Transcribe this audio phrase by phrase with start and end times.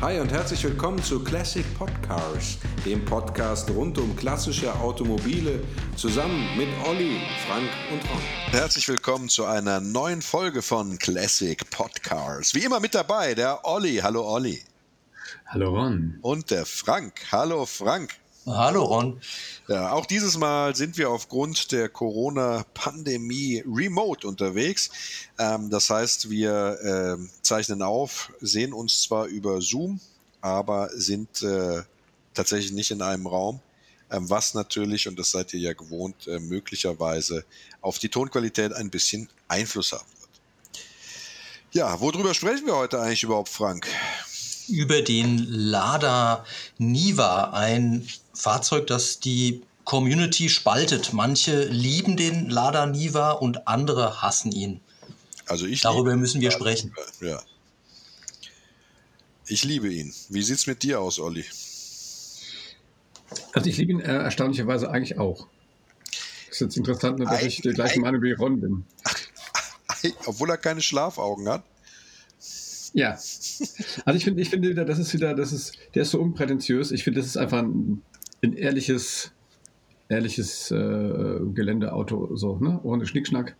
[0.00, 5.62] Hi und herzlich willkommen zu Classic Podcars, dem Podcast rund um klassische Automobile,
[5.96, 8.20] zusammen mit Olli, Frank und Ron.
[8.50, 12.54] Herzlich willkommen zu einer neuen Folge von Classic Podcars.
[12.54, 14.00] Wie immer mit dabei der Olli.
[14.02, 14.62] Hallo Olli.
[15.46, 16.18] Hallo Ron.
[16.20, 17.14] Und der Frank.
[17.32, 18.14] Hallo Frank.
[18.46, 19.20] Hallo Ron.
[19.68, 24.90] Ja, auch dieses Mal sind wir aufgrund der Corona-Pandemie remote unterwegs.
[25.38, 29.98] Ähm, das heißt, wir äh, zeichnen auf, sehen uns zwar über Zoom,
[30.42, 31.84] aber sind äh,
[32.34, 33.60] tatsächlich nicht in einem Raum,
[34.10, 37.46] äh, was natürlich, und das seid ihr ja gewohnt, äh, möglicherweise
[37.80, 40.82] auf die Tonqualität ein bisschen Einfluss haben wird.
[41.72, 43.88] Ja, worüber sprechen wir heute eigentlich überhaupt, Frank?
[44.68, 46.44] Über den Lada
[46.78, 51.12] Niva, ein Fahrzeug, das die Community spaltet.
[51.12, 54.80] Manche lieben den Lada Niva und andere hassen ihn.
[55.46, 56.94] Also ich Darüber müssen wir sprechen.
[57.20, 57.42] Ja.
[59.46, 60.14] Ich liebe ihn.
[60.30, 61.44] Wie sieht es mit dir aus, Olli?
[63.52, 65.46] Also ich liebe ihn äh, erstaunlicherweise eigentlich auch.
[66.48, 68.84] Das ist jetzt interessant, dass ich der gleichen Meinung wie Ron bin.
[70.26, 71.64] Obwohl er keine Schlafaugen hat.
[72.94, 73.10] Ja.
[73.10, 76.92] Also ich finde, ich finde wieder, das ist wieder, das ist, der ist so unprätentiös.
[76.92, 78.02] Ich finde, das ist einfach ein,
[78.42, 79.32] ein ehrliches,
[80.08, 82.80] ehrliches äh, Geländeauto, so, ne?
[82.84, 83.56] Ohne Schnickschnack.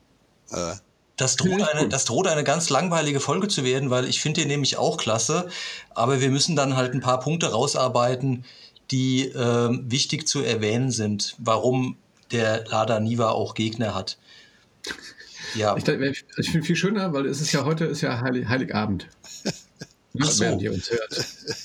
[0.50, 0.74] Äh.
[1.16, 4.48] Das droht, eine, das droht eine ganz langweilige Folge zu werden, weil ich finde den
[4.48, 5.48] nämlich auch klasse,
[5.90, 8.44] aber wir müssen dann halt ein paar Punkte rausarbeiten,
[8.90, 11.96] die äh, wichtig zu erwähnen sind, warum
[12.32, 14.18] der Lada Niva auch Gegner hat.
[15.54, 15.76] Ja.
[15.76, 15.86] Ich,
[16.36, 19.08] ich finde viel schöner, weil es ist ja heute ist ja Heilig, Heiligabend.
[20.20, 20.44] Ach so.
[20.44, 21.10] Während ihr uns hört.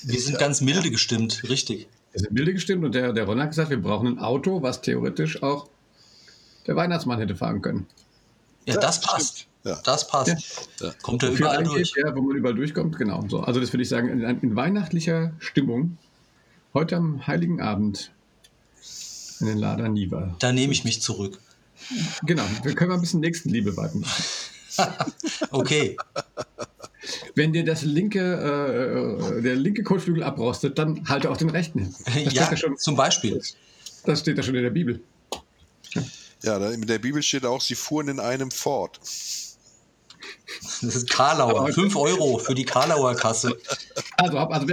[0.04, 1.88] Wir sind ganz milde gestimmt, richtig.
[2.12, 4.82] Wir sind milde gestimmt und der, der Ron hat gesagt, wir brauchen ein Auto, was
[4.82, 5.68] theoretisch auch
[6.66, 7.86] der Weihnachtsmann hätte fahren können.
[8.66, 9.46] Ja, das, das passt.
[9.64, 9.80] Ja.
[9.84, 10.68] Das passt.
[10.80, 10.92] Ja.
[11.02, 11.92] Kommt er überall durch.
[11.96, 13.24] Ja, wo man überall durchkommt, genau.
[13.28, 13.40] So.
[13.40, 15.98] Also das würde ich sagen, in, in, weihnachtlicher Stimmung,
[16.74, 18.10] heute am Heiligen Abend,
[19.40, 20.34] in den Lada Niva.
[20.38, 21.38] Da nehme ich mich zurück.
[22.24, 24.04] Genau, wir können mal ein bisschen Nächstenliebe walten.
[25.50, 25.96] okay.
[27.34, 31.94] Wenn dir das linke, äh, der linke Kotflügel abrostet, dann halte auch den rechten hin.
[32.24, 33.40] Das ja, schon, zum Beispiel.
[34.04, 35.00] Das steht da schon in der Bibel.
[36.42, 38.98] Ja, in der Bibel steht auch, sie fuhren in einem Ford.
[40.82, 41.68] Das ist Karlauer.
[41.72, 43.56] 5 Euro für die Karlauer Kasse.
[44.16, 44.66] Also, also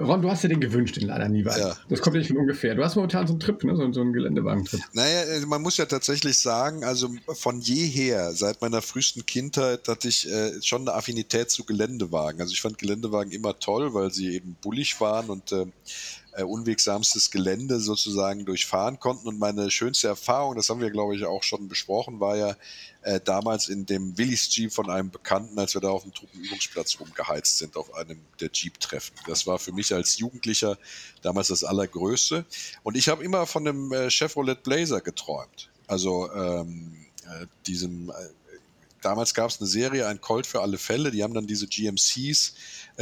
[0.00, 1.76] Ron, du hast dir den gewünscht, den leider nie Ja.
[1.88, 2.74] Das kommt ja nicht von ungefähr.
[2.74, 3.76] Du hast momentan so einen Trip, ne?
[3.76, 4.80] so, so einen Geländewagentrip.
[4.92, 10.08] Naja, äh, man muss ja tatsächlich sagen, also von jeher, seit meiner frühesten Kindheit, hatte
[10.08, 12.40] ich äh, schon eine Affinität zu Geländewagen.
[12.40, 15.66] Also ich fand Geländewagen immer toll, weil sie eben bullig waren und äh,
[16.32, 19.28] äh, unwegsamstes Gelände sozusagen durchfahren konnten.
[19.28, 22.56] Und meine schönste Erfahrung, das haben wir, glaube ich, auch schon besprochen, war ja
[23.02, 27.00] äh, damals in dem Willis Jeep von einem Bekannten, als wir da auf dem Truppenübungsplatz
[27.00, 29.14] rumgeheizt sind, auf einem der Jeep-Treffen.
[29.26, 30.78] Das war für mich als Jugendlicher
[31.22, 32.44] damals das Allergrößte.
[32.82, 35.70] Und ich habe immer von dem äh, Chevrolet Blazer geträumt.
[35.86, 38.12] Also ähm, äh, diesem, äh,
[39.02, 42.54] damals gab es eine Serie, ein Colt für alle Fälle, die haben dann diese GMCs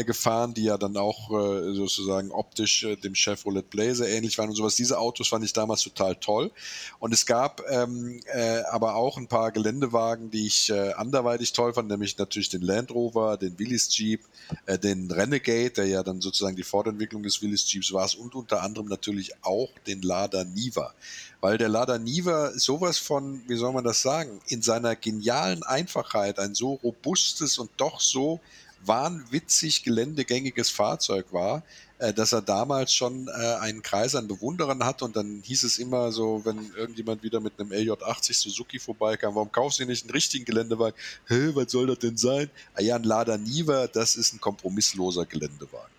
[0.05, 4.57] gefahren, die ja dann auch äh, sozusagen optisch äh, dem Chevrolet Blazer ähnlich waren und
[4.57, 4.77] sowas.
[4.77, 6.51] Diese Autos fand ich damals total toll.
[6.99, 11.73] Und es gab ähm, äh, aber auch ein paar Geländewagen, die ich äh, anderweitig toll
[11.73, 14.23] fand, nämlich natürlich den Land Rover, den Willys Jeep,
[14.67, 18.63] äh, den Renegade, der ja dann sozusagen die Fortentwicklung des Willys Jeeps war und unter
[18.63, 20.95] anderem natürlich auch den Lada Niva
[21.41, 26.39] weil der Lada Niva sowas von, wie soll man das sagen, in seiner genialen Einfachheit
[26.39, 28.41] ein so robustes und doch so
[28.89, 31.63] wahnwitzig geländegängiges Fahrzeug war,
[31.99, 35.79] äh, dass er damals schon äh, einen Kreis an Bewunderern hat und dann hieß es
[35.79, 40.11] immer so, wenn irgendjemand wieder mit einem LJ80 Suzuki vorbeikam, warum kaufst du nicht einen
[40.11, 40.99] richtigen Geländewagen?
[41.27, 42.51] Hä, was soll das denn sein?
[42.75, 45.93] Ah ja, ein Lada Niva, das ist ein kompromissloser Geländewagen.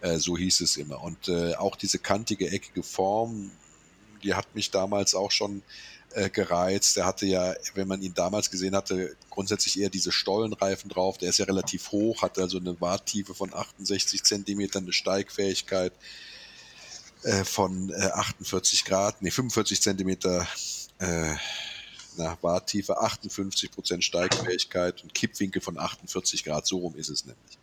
[0.00, 1.02] Äh, so hieß es immer.
[1.02, 3.50] Und äh, auch diese kantige, eckige Form,
[4.22, 5.62] die hat mich damals auch schon
[6.14, 6.96] äh, gereizt.
[6.96, 11.18] Der hatte ja, wenn man ihn damals gesehen hatte, grundsätzlich eher diese Stollenreifen drauf.
[11.18, 15.92] Der ist ja relativ hoch, hat also eine Warttiefe von 68 Zentimetern, eine Steigfähigkeit
[17.24, 20.46] äh, von äh, 48 Grad, nee, 45 Zentimeter
[20.98, 21.34] äh,
[22.16, 27.58] na, Warttiefe, 58 Prozent Steigfähigkeit und Kippwinkel von 48 Grad, so rum ist es nämlich.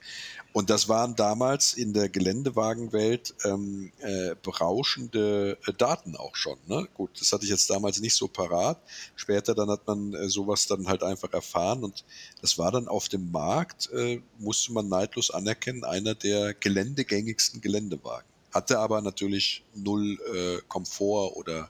[0.55, 6.57] Und das waren damals in der Geländewagenwelt ähm, äh, berauschende äh, Daten auch schon.
[6.65, 6.87] Ne?
[6.93, 8.81] Gut, das hatte ich jetzt damals nicht so parat.
[9.17, 12.05] Später dann hat man äh, sowas dann halt einfach erfahren und
[12.39, 18.29] das war dann auf dem Markt, äh, musste man neidlos anerkennen, einer der geländegängigsten Geländewagen.
[18.53, 21.69] Hatte aber natürlich null äh, Komfort oder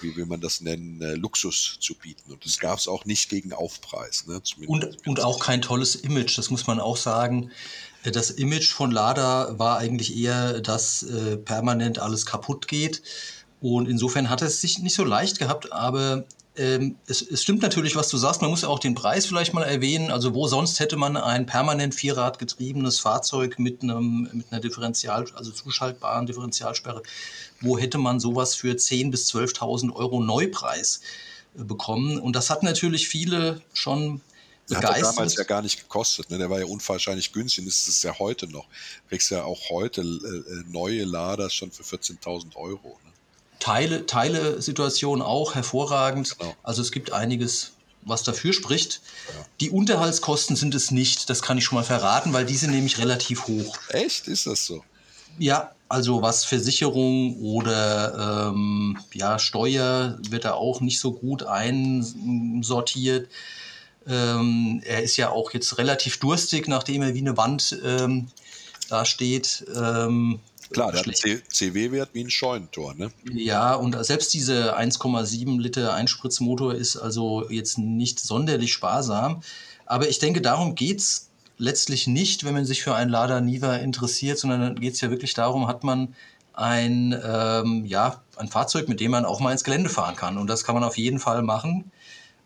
[0.00, 2.32] wie will man das nennen, äh, Luxus zu bieten.
[2.32, 4.26] Und das gab es auch nicht gegen Aufpreis.
[4.26, 4.40] Ne?
[4.66, 7.50] Und, und auch kein tolles Image, das muss man auch sagen.
[8.04, 13.02] Das Image von Lada war eigentlich eher, dass äh, permanent alles kaputt geht.
[13.60, 17.96] Und insofern hat es sich nicht so leicht gehabt, aber ähm, es, es, stimmt natürlich,
[17.96, 18.42] was du sagst.
[18.42, 20.10] Man muss ja auch den Preis vielleicht mal erwähnen.
[20.10, 25.50] Also wo sonst hätte man ein permanent vierradgetriebenes Fahrzeug mit einem mit einer Differential, also
[25.50, 27.02] zuschaltbaren Differentialsperre,
[27.60, 31.00] wo hätte man sowas für 10.000 bis 12.000 Euro Neupreis
[31.56, 32.18] äh, bekommen?
[32.18, 34.20] Und das hat natürlich viele schon
[34.68, 36.30] der hat er damals ja gar nicht gekostet.
[36.30, 36.38] Ne?
[36.38, 37.64] Der war ja unwahrscheinlich günstig.
[37.64, 38.66] Das ist es ja heute noch.
[38.66, 42.98] Du kriegst ja auch heute äh, äh neue Laders schon für 14.000 Euro.
[43.04, 43.11] Ne?
[43.62, 46.36] Teile, Teile-Situation auch hervorragend.
[46.36, 46.52] Genau.
[46.64, 49.00] Also es gibt einiges, was dafür spricht.
[49.28, 49.46] Ja.
[49.60, 52.98] Die Unterhaltskosten sind es nicht, das kann ich schon mal verraten, weil die sind nämlich
[52.98, 53.78] relativ hoch.
[53.90, 54.26] Echt?
[54.26, 54.82] Ist das so?
[55.38, 63.28] Ja, also was Versicherung oder ähm, ja, Steuer wird da auch nicht so gut einsortiert.
[64.08, 68.26] Ähm, er ist ja auch jetzt relativ durstig, nachdem er wie eine Wand ähm,
[68.88, 69.64] da steht.
[69.72, 70.40] Ähm,
[70.72, 73.10] Klar, der CW-Wert wie ein Scheunentor, ne?
[73.32, 79.42] Ja, und selbst diese 1,7 Liter Einspritzmotor ist also jetzt nicht sonderlich sparsam.
[79.86, 83.76] Aber ich denke, darum geht es letztlich nicht, wenn man sich für einen Lada Niva
[83.76, 86.14] interessiert, sondern dann geht es ja wirklich darum, hat man
[86.54, 90.38] ein, ähm, ja, ein Fahrzeug, mit dem man auch mal ins Gelände fahren kann.
[90.38, 91.90] Und das kann man auf jeden Fall machen.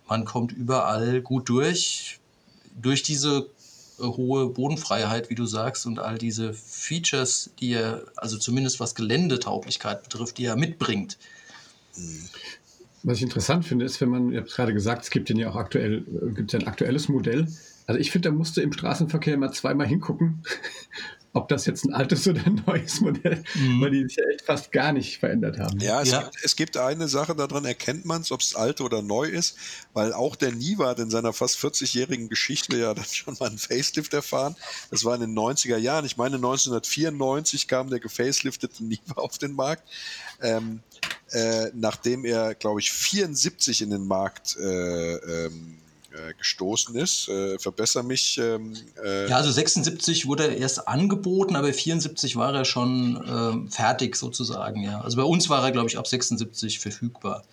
[0.08, 2.20] Man kommt überall gut durch.
[2.80, 3.48] Durch diese
[3.98, 10.02] hohe Bodenfreiheit, wie du sagst, und all diese Features, die er, also zumindest was Geländetauglichkeit
[10.02, 11.18] betrifft, die er mitbringt.
[13.02, 15.56] Was ich interessant finde, ist, wenn man, ihr habt gerade gesagt, es gibt ja auch
[15.56, 17.46] aktuell, äh, gibt ein aktuelles Modell.
[17.86, 20.42] Also ich finde, da musste im Straßenverkehr immer zweimal hingucken,
[21.36, 23.80] ob das jetzt ein altes oder ein neues Modell, mhm.
[23.82, 25.78] weil die sich ja echt fast gar nicht verändert haben.
[25.80, 26.22] Ja, es, ja.
[26.22, 29.56] Gibt, es gibt eine Sache, daran erkennt man es, ob es alt oder neu ist,
[29.92, 33.58] weil auch der Niva hat in seiner fast 40-jährigen Geschichte ja dann schon mal einen
[33.58, 34.56] Facelift erfahren.
[34.90, 36.06] Das war in den 90er Jahren.
[36.06, 39.86] Ich meine, 1994 kam der gefaceliftete Niva auf den Markt.
[40.40, 40.80] Ähm,
[41.32, 45.78] äh, nachdem er, glaube ich, 74 in den Markt äh, ähm,
[46.16, 47.28] äh, gestoßen ist.
[47.28, 48.38] Äh, verbessere mich.
[48.38, 48.74] Ähm,
[49.04, 54.16] äh ja, also 76 wurde er erst angeboten, aber 74 war er schon ähm, fertig
[54.16, 54.82] sozusagen.
[54.82, 55.00] Ja.
[55.00, 57.44] Also bei uns war er, glaube ich, ab 76 verfügbar.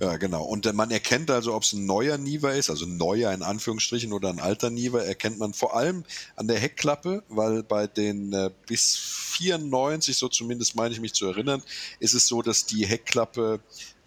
[0.00, 0.44] Ja, genau.
[0.44, 4.12] Und äh, man erkennt also, ob es ein neuer Niva ist, also neuer in Anführungsstrichen
[4.12, 6.04] oder ein alter Niva, erkennt man vor allem
[6.36, 11.26] an der Heckklappe, weil bei den äh, bis 94, so zumindest meine ich mich zu
[11.26, 11.64] erinnern,
[11.98, 13.58] ist es so, dass die Heckklappe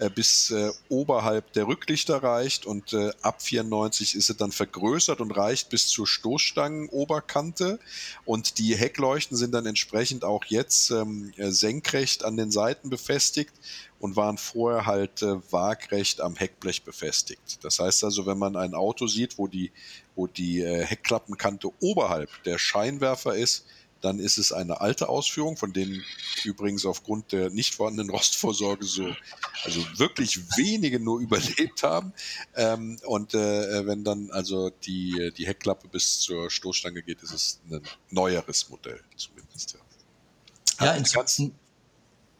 [0.02, 5.22] äh, bis äh, oberhalb der Rücklichter reicht und äh, ab 94 ist sie dann vergrößert
[5.22, 7.80] und reicht bis zur Stoßstangenoberkante
[8.26, 13.54] und die Heckleuchten sind dann entsprechend auch jetzt ähm, äh, senkrecht an den Seiten befestigt
[14.02, 17.64] und waren vorher halt äh, waagrecht am Heckblech befestigt.
[17.64, 19.72] Das heißt also, wenn man ein Auto sieht, wo die,
[20.16, 23.66] wo die äh, Heckklappenkante oberhalb der Scheinwerfer ist,
[24.02, 26.04] dann ist es eine alte Ausführung, von denen
[26.44, 29.16] übrigens aufgrund der nicht vorhandenen Rostvorsorge so,
[29.64, 32.12] also wirklich wenige nur überlebt haben.
[32.56, 37.60] Ähm, und äh, wenn dann also die, die Heckklappe bis zur Stoßstange geht, ist es
[37.70, 39.78] ein neueres Modell zumindest.
[40.80, 41.54] Ja, ja inzwischen,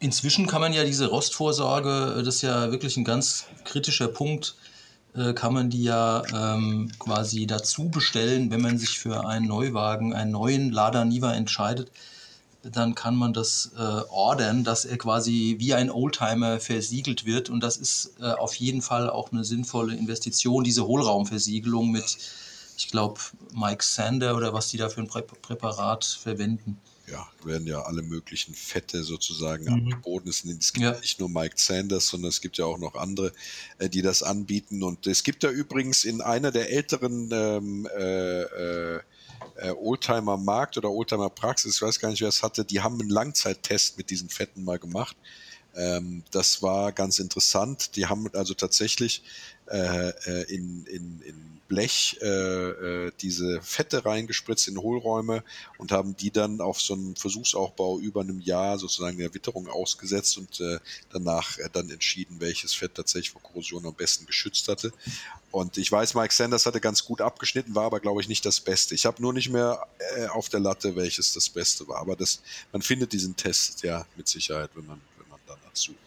[0.02, 4.56] inzwischen kann man ja diese Rostvorsorge, das ist ja wirklich ein ganz kritischer Punkt,
[5.16, 10.14] äh, kann man die ja ähm, quasi dazu bestellen, wenn man sich für einen Neuwagen,
[10.14, 11.92] einen neuen Lada Niva entscheidet.
[12.64, 17.50] Dann kann man das äh, ordern, dass er quasi wie ein Oldtimer versiegelt wird.
[17.50, 22.18] Und das ist äh, auf jeden Fall auch eine sinnvolle Investition, diese Hohlraumversiegelung mit,
[22.78, 23.20] ich glaube,
[23.54, 26.80] Mike Sander oder was die da für ein Prä Präparat verwenden
[27.12, 29.74] ja, werden ja alle möglichen Fette sozusagen mhm.
[29.74, 30.30] angeboten.
[30.30, 31.00] Es gibt ja.
[31.00, 33.34] nicht nur Mike Sanders, sondern es gibt ja auch noch andere,
[33.78, 34.82] äh, die das anbieten.
[34.84, 38.96] Und es gibt ja übrigens in einer der älteren ähm, äh,
[39.62, 43.00] äh, Oldtimer Markt oder Oldtimer Praxis, ich weiß gar nicht, wer es hatte, die haben
[43.00, 45.16] einen Langzeittest mit diesen Fetten mal gemacht.
[45.76, 47.96] Ähm, das war ganz interessant.
[47.96, 49.24] Die haben also tatsächlich
[49.68, 55.42] äh, äh in, in, in Blech äh, äh, diese Fette reingespritzt in Hohlräume
[55.78, 60.38] und haben die dann auf so einen Versuchsaufbau über einem Jahr sozusagen der Witterung ausgesetzt
[60.38, 60.80] und äh,
[61.14, 64.92] danach äh, dann entschieden, welches Fett tatsächlich vor Korrosion am besten geschützt hatte.
[65.50, 68.60] Und ich weiß, Mike Sanders hatte ganz gut abgeschnitten, war aber, glaube ich, nicht das
[68.60, 68.94] Beste.
[68.94, 69.88] Ich habe nur nicht mehr
[70.34, 72.00] auf der Latte, welches das Beste war.
[72.00, 72.42] Aber das,
[72.74, 75.02] man findet diesen Test ja mit Sicherheit, wenn man,
[75.56, 75.98] danach sucht.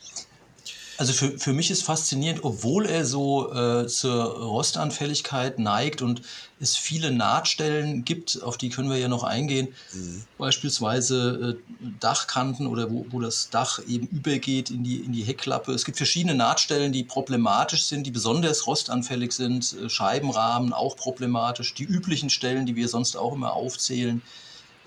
[0.97, 6.23] Also für, für mich ist faszinierend, obwohl er so äh, zur Rostanfälligkeit neigt und
[6.61, 10.25] es viele Nahtstellen gibt, auf die können wir ja noch eingehen, mhm.
[10.39, 15.73] beispielsweise äh, Dachkanten oder wo, wo das Dach eben übergeht in die, in die Heckklappe.
[15.73, 21.75] Es gibt verschiedene Nahtstellen, die problematisch sind, die besonders rostanfällig sind, äh, Scheibenrahmen auch problematisch,
[21.75, 24.23] die üblichen Stellen, die wir sonst auch immer aufzählen.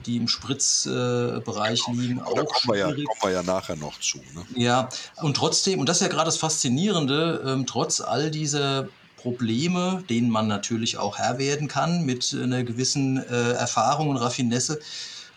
[0.06, 2.34] Die im Spritzbereich äh, liegen, auch.
[2.34, 4.20] Da kommen wir, ja, kommen wir ja nachher noch zu.
[4.20, 4.46] Ne?
[4.56, 4.90] Ja,
[5.22, 8.88] und trotzdem, und das ist ja gerade das Faszinierende, ähm, trotz all dieser
[9.18, 14.80] Probleme, denen man natürlich auch Herr werden kann mit einer gewissen äh, Erfahrung und Raffinesse,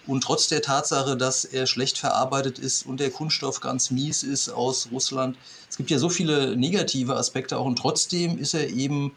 [0.07, 4.49] und trotz der Tatsache, dass er schlecht verarbeitet ist und der Kunststoff ganz mies ist
[4.49, 5.37] aus Russland,
[5.69, 9.13] es gibt ja so viele negative Aspekte auch und trotzdem ist er eben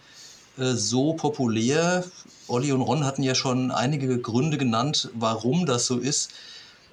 [0.57, 2.03] äh, so populär.
[2.53, 6.31] Olli und Ron hatten ja schon einige Gründe genannt, warum das so ist.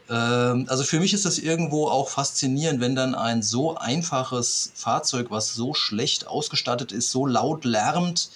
[0.09, 5.31] Ähm, also für mich ist das irgendwo auch faszinierend, wenn dann ein so einfaches Fahrzeug,
[5.31, 8.31] was so schlecht ausgestattet ist, so laut lärmt,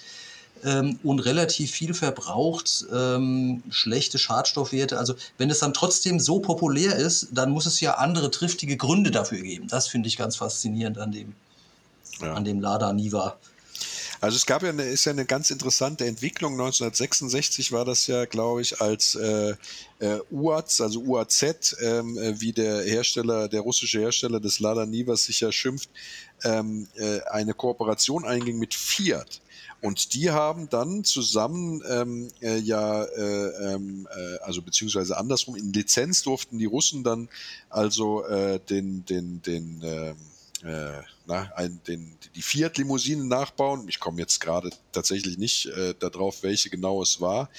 [0.63, 4.97] ähm, und relativ viel verbraucht, ähm, schlechte Schadstoffwerte.
[4.97, 9.11] Also wenn es dann trotzdem so populär ist, dann muss es ja andere triftige Gründe
[9.11, 9.67] dafür geben.
[9.67, 11.33] Das finde ich ganz faszinierend an dem,
[12.21, 12.33] ja.
[12.33, 13.37] an dem Lada Niva.
[14.25, 16.53] Also es gab ja eine, ist ja eine ganz interessante Entwicklung.
[16.53, 19.53] 1966 war das ja, glaube ich, als äh,
[19.99, 25.15] äh, UAZ, also UAZ, ähm, äh, wie der Hersteller, der russische Hersteller des Lada Niva
[25.15, 25.91] sich ja schimpft,
[26.43, 29.41] ähm, äh, eine Kooperation einging mit Fiat.
[29.81, 35.71] Und die haben dann zusammen ähm, äh, ja, äh, ähm, äh, also beziehungsweise andersrum, in
[35.71, 37.29] Lizenz durften die Russen dann
[37.69, 40.15] also äh, den, den, den, ähm,
[40.65, 43.87] äh, na, ein, den, die Fiat-Limousinen nachbauen.
[43.87, 47.49] Ich komme jetzt gerade tatsächlich nicht äh, darauf, welche genau es war.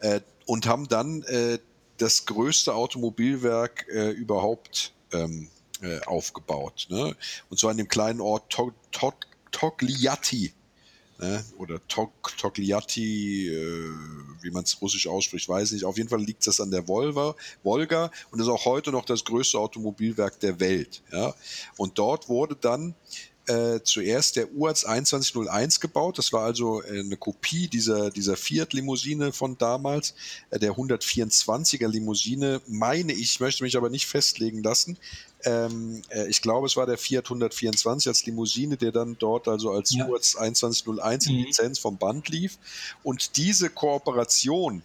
[0.00, 1.58] Äh, und haben dann äh,
[1.98, 5.48] das größte Automobilwerk äh, überhaupt ähm,
[5.82, 6.86] äh, aufgebaut.
[6.90, 7.16] Ne?
[7.50, 8.56] Und zwar in dem kleinen Ort
[9.50, 10.52] Togliatti
[11.18, 11.44] ne?
[11.58, 13.90] oder Tog, Togliatti, äh,
[14.42, 15.84] wie man es russisch ausspricht, weiß nicht.
[15.84, 19.24] Auf jeden Fall liegt das an der Volva, Volga und ist auch heute noch das
[19.24, 21.02] größte Automobilwerk der Welt.
[21.12, 21.34] Ja?
[21.76, 22.94] Und dort wurde dann
[23.48, 26.18] äh, zuerst der UAZ 2101 gebaut.
[26.18, 30.14] Das war also äh, eine Kopie dieser, dieser Fiat-Limousine von damals,
[30.50, 34.98] äh, der 124er Limousine, meine ich, möchte mich aber nicht festlegen lassen.
[35.44, 39.70] Ähm, äh, ich glaube, es war der Fiat 124 als Limousine, der dann dort also
[39.70, 40.06] als ja.
[40.06, 41.44] UAZ 2101 in mhm.
[41.44, 42.58] Lizenz vom Band lief.
[43.02, 44.82] Und diese Kooperation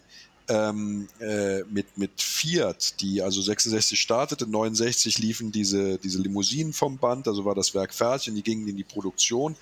[0.48, 6.98] ähm, äh, mit, mit Fiat, die also 66 startete, 69 liefen diese, diese Limousinen vom
[6.98, 9.56] Band, also war das Werk fertig und die gingen in die Produktion.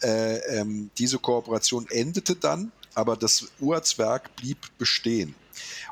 [0.00, 5.34] Äh, ähm, diese Kooperation endete dann, aber das Urzwerk blieb bestehen.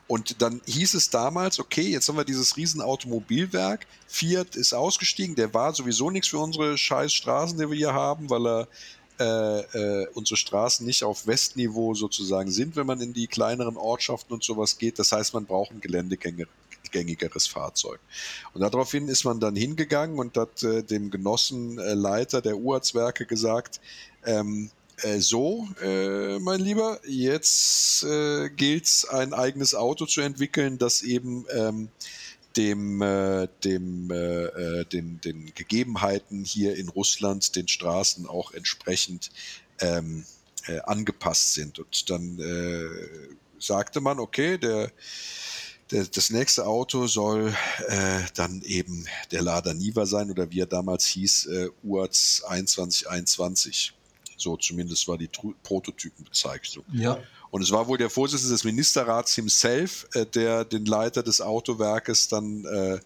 [0.06, 5.34] Und dann hieß es damals, okay, jetzt haben wir dieses riesen Automobilwerk, Fiat ist ausgestiegen,
[5.34, 8.68] der war sowieso nichts für unsere scheiß Straßen, die wir hier haben, weil er
[9.18, 14.34] äh, äh, unsere Straßen nicht auf Westniveau sozusagen sind, wenn man in die kleineren Ortschaften
[14.34, 14.98] und sowas geht.
[14.98, 17.98] Das heißt, man braucht ein geländegängigeres Fahrzeug.
[18.52, 23.80] Und daraufhin ist man dann hingegangen und hat äh, dem Genossenleiter der Urzwerke gesagt,
[24.26, 24.70] ähm,
[25.02, 31.02] äh, so, äh, mein Lieber, jetzt äh, gilt es, ein eigenes Auto zu entwickeln, das
[31.02, 31.88] eben ähm,
[32.56, 39.30] dem, äh, dem, äh, äh, den, den Gegebenheiten hier in Russland, den Straßen auch entsprechend
[39.80, 40.24] ähm,
[40.66, 41.78] äh, angepasst sind.
[41.78, 42.40] Und dann
[43.58, 44.90] sagte man, okay, der,
[45.88, 47.54] das nächste Auto soll
[47.86, 53.92] äh, dann eben der Lada Niva sein oder wie er damals hieß, äh, UAZ 2121.
[54.36, 55.28] So zumindest war die
[55.62, 56.84] Prototypenbezeichnung.
[56.92, 57.18] Ja.
[57.50, 62.28] Und es war wohl der Vorsitzende des Ministerrats himself, äh, der den Leiter des Autowerkes
[62.28, 62.98] dann äh,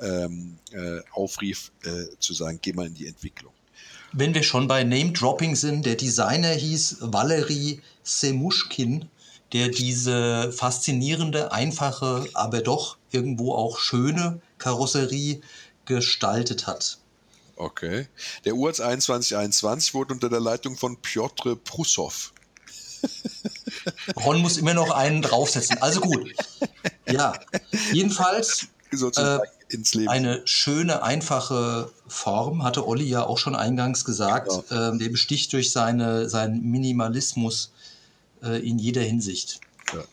[0.00, 3.52] ähm, äh, aufrief, äh, zu sagen, geh mal in die Entwicklung.
[4.12, 9.08] Wenn wir schon bei Name-Dropping sind, der Designer hieß Valery Semushkin,
[9.52, 15.40] der diese faszinierende, einfache, aber doch irgendwo auch schöne Karosserie
[15.84, 16.98] gestaltet hat.
[17.60, 18.08] Okay.
[18.46, 22.32] Der UAZ 2121 wurde unter der Leitung von Piotr Prussow
[24.16, 25.78] Ron muss immer noch einen draufsetzen.
[25.80, 26.34] Also gut.
[27.08, 27.32] Ja,
[27.92, 29.38] jedenfalls äh,
[30.06, 34.50] eine schöne, einfache Form, hatte Olli ja auch schon eingangs gesagt.
[34.68, 34.94] Genau.
[34.94, 37.72] Äh, der besticht durch seine, seinen Minimalismus
[38.42, 39.60] äh, in jeder Hinsicht.
[39.92, 40.04] Ja.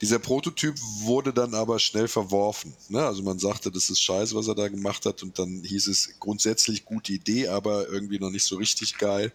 [0.00, 2.72] Dieser Prototyp wurde dann aber schnell verworfen.
[2.88, 3.04] Ne?
[3.04, 5.24] Also man sagte, das ist scheiße, was er da gemacht hat.
[5.24, 9.32] Und dann hieß es grundsätzlich gute Idee, aber irgendwie noch nicht so richtig geil.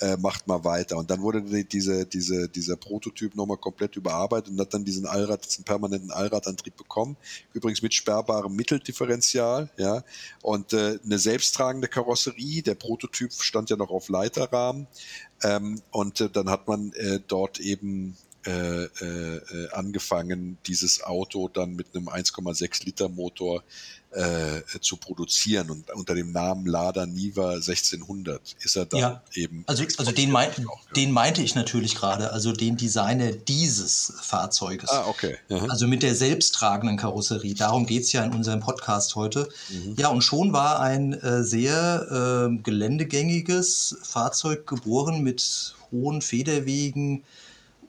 [0.00, 0.98] Äh, macht mal weiter.
[0.98, 5.46] Und dann wurde diese, diese, dieser Prototyp nochmal komplett überarbeitet und hat dann diesen Allrad,
[5.46, 7.16] diesen permanenten Allradantrieb bekommen.
[7.54, 9.70] Übrigens mit sperrbarem Mitteldifferential.
[9.78, 10.04] Ja?
[10.42, 12.62] Und äh, eine selbsttragende Karosserie.
[12.62, 14.86] Der Prototyp stand ja noch auf Leiterrahmen.
[15.42, 18.16] Ähm, und äh, dann hat man äh, dort eben
[18.46, 23.62] äh, äh, angefangen, dieses Auto dann mit einem 1,6 Liter Motor
[24.10, 29.64] äh, zu produzieren und unter dem Namen Lada Niva 1600 ist er dann ja, eben.
[29.66, 30.50] Also, also den, mein,
[30.96, 34.90] den meinte ich natürlich gerade, also den Designer dieses Fahrzeuges.
[34.90, 35.36] Ah, okay.
[35.48, 35.70] Mhm.
[35.70, 37.54] Also mit der selbsttragenden Karosserie.
[37.54, 39.48] Darum geht es ja in unserem Podcast heute.
[39.70, 39.94] Mhm.
[39.96, 47.24] Ja, und schon war ein äh, sehr äh, geländegängiges Fahrzeug geboren mit hohen Federwegen,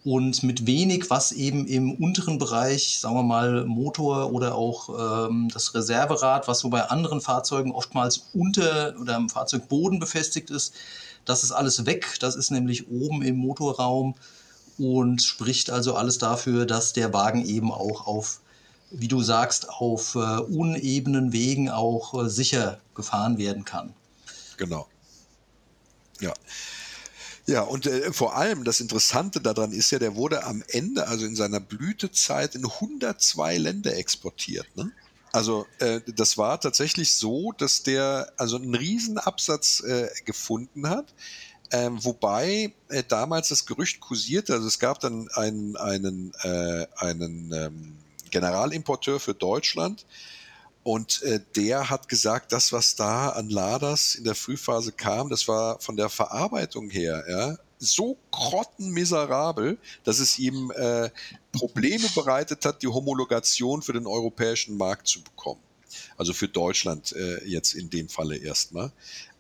[0.06, 5.50] und mit wenig, was eben im unteren Bereich, sagen wir mal, Motor oder auch ähm,
[5.54, 10.74] das Reserverad, was so bei anderen Fahrzeugen oftmals unter oder im Fahrzeugboden befestigt ist,
[11.26, 12.18] das ist alles weg.
[12.20, 14.16] Das ist nämlich oben im Motorraum
[14.78, 18.42] und spricht also alles dafür, dass der Wagen eben auch auf,
[18.92, 23.94] wie du sagst, auf äh, unebenen Wegen auch äh, sicher gefahren werden kann.
[24.58, 24.88] Genau.
[26.20, 26.34] Ja.
[27.46, 31.26] Ja, und äh, vor allem das Interessante daran ist ja, der wurde am Ende, also
[31.26, 34.68] in seiner Blütezeit, in 102 Länder exportiert.
[34.76, 34.92] Ne?
[35.34, 41.14] Also äh, das war tatsächlich so, dass der also einen riesen Absatz äh, gefunden hat.
[41.72, 47.52] Ähm, wobei äh, damals das Gerücht kursierte, also es gab dann einen, einen, äh, einen
[47.52, 47.98] ähm,
[48.30, 50.06] Generalimporteur für Deutschland,
[50.84, 55.48] und äh, der hat gesagt, das, was da an Ladas in der Frühphase kam, das
[55.48, 61.10] war von der Verarbeitung her, ja, so grottenmiserabel, dass es ihm äh,
[61.52, 65.62] Probleme bereitet hat, die Homologation für den europäischen Markt zu bekommen.
[66.18, 68.92] Also für Deutschland äh, jetzt in dem Falle erstmal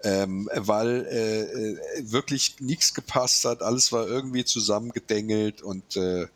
[0.03, 6.27] ähm, weil äh, äh, wirklich nichts gepasst hat, alles war irgendwie zusammengedengelt und äh,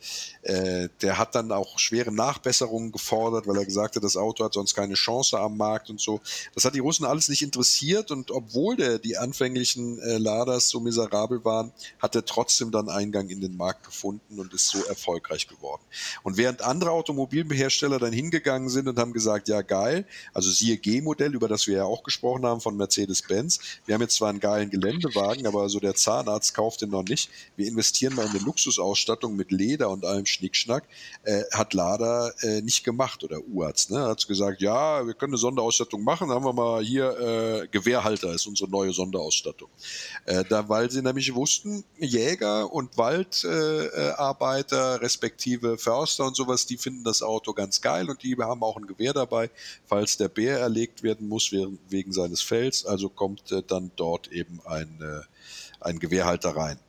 [0.44, 4.54] äh, der hat dann auch schwere Nachbesserungen gefordert, weil er gesagt hat, das Auto hat
[4.54, 6.22] sonst keine Chance am Markt und so.
[6.56, 10.80] Das hat die Russen alles nicht interessiert und obwohl der die anfänglichen äh, Laders so
[10.80, 15.48] miserabel waren, hat er trotzdem dann Eingang in den Markt gefunden und ist so erfolgreich
[15.48, 15.82] geworden.
[16.24, 21.36] Und während andere Automobilhersteller dann hingegangen sind und haben gesagt, ja geil, also siehe G-Modell,
[21.36, 24.70] über das wir ja auch gesprochen haben von Mercedes-Benz, wir haben jetzt zwar einen geilen
[24.70, 27.30] Geländewagen, aber so der Zahnarzt kauft den noch nicht.
[27.56, 30.84] Wir investieren mal in eine Luxusausstattung mit Leder und allem Schnickschnack.
[31.24, 33.92] Äh, hat Lada äh, nicht gemacht oder Uarzt.
[33.92, 34.00] Ne?
[34.00, 36.30] Hat gesagt, ja, wir können eine Sonderausstattung machen.
[36.30, 39.70] Haben wir mal hier äh, Gewehrhalter ist unsere neue Sonderausstattung.
[40.26, 47.04] Äh, da, weil sie nämlich wussten, Jäger und Waldarbeiter respektive Förster und sowas, die finden
[47.04, 49.50] das Auto ganz geil und die haben auch ein Gewehr dabei,
[49.86, 52.86] falls der Bär erlegt werden muss wegen seines Fells.
[52.86, 55.22] Also kommt äh, dann dort eben ein, äh,
[55.82, 56.80] ein Gewehrhalter rein.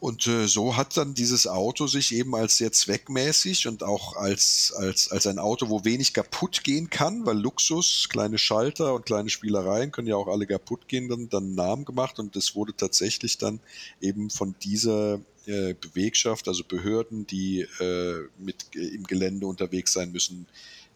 [0.00, 4.72] Und äh, so hat dann dieses Auto sich eben als sehr zweckmäßig und auch als,
[4.74, 9.28] als, als ein Auto, wo wenig kaputt gehen kann, weil Luxus, kleine Schalter und kleine
[9.28, 12.18] Spielereien können ja auch alle kaputt gehen, dann, dann Namen gemacht.
[12.18, 13.60] Und das wurde tatsächlich dann
[14.00, 20.12] eben von dieser äh, Bewegschaft, also Behörden, die äh, mit äh, im Gelände unterwegs sein
[20.12, 20.46] müssen,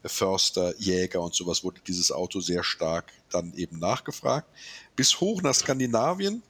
[0.09, 4.49] Förster, Jäger und sowas wurde dieses Auto sehr stark dann eben nachgefragt.
[4.97, 6.43] Bis hoch nach Skandinavien,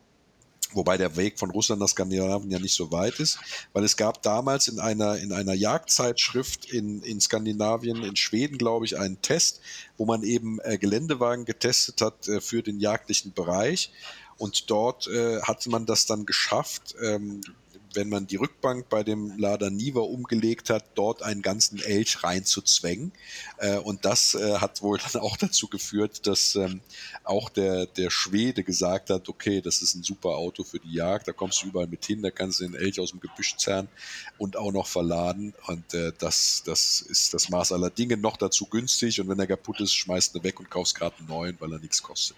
[0.72, 3.38] wobei der Weg von Russland nach Skandinavien ja nicht so weit ist,
[3.72, 8.86] weil es gab damals in einer, in einer Jagdzeitschrift in, in Skandinavien, in Schweden, glaube
[8.86, 9.60] ich, einen Test,
[9.96, 13.92] wo man eben äh, Geländewagen getestet hat äh, für den jagdlichen Bereich.
[14.36, 17.40] Und dort äh, hatte man das dann geschafft, ähm,
[17.94, 23.12] wenn man die Rückbank bei dem Lada Niva umgelegt hat, dort einen ganzen Elch reinzuzwängen.
[23.58, 26.80] Äh, und das äh, hat wohl dann auch dazu geführt, dass ähm,
[27.24, 31.28] auch der, der Schwede gesagt hat, okay, das ist ein super Auto für die Jagd,
[31.28, 33.88] da kommst du überall mit hin, da kannst du den Elch aus dem Gebüsch zerren
[34.38, 35.54] und auch noch verladen.
[35.66, 39.20] Und äh, das, das ist das Maß aller Dinge noch dazu günstig.
[39.20, 41.78] Und wenn er kaputt ist, schmeißt du weg und kaufst gerade einen neuen, weil er
[41.78, 42.36] nichts kostet.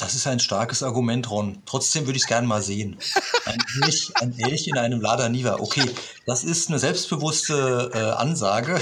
[0.00, 1.62] Das ist ein starkes Argument, Ron.
[1.66, 2.96] Trotzdem würde ich es gerne mal sehen.
[3.44, 5.56] Ein Elch, ein Elch in einem Lada Niva.
[5.60, 5.84] Okay,
[6.24, 8.80] das ist eine selbstbewusste äh, Ansage,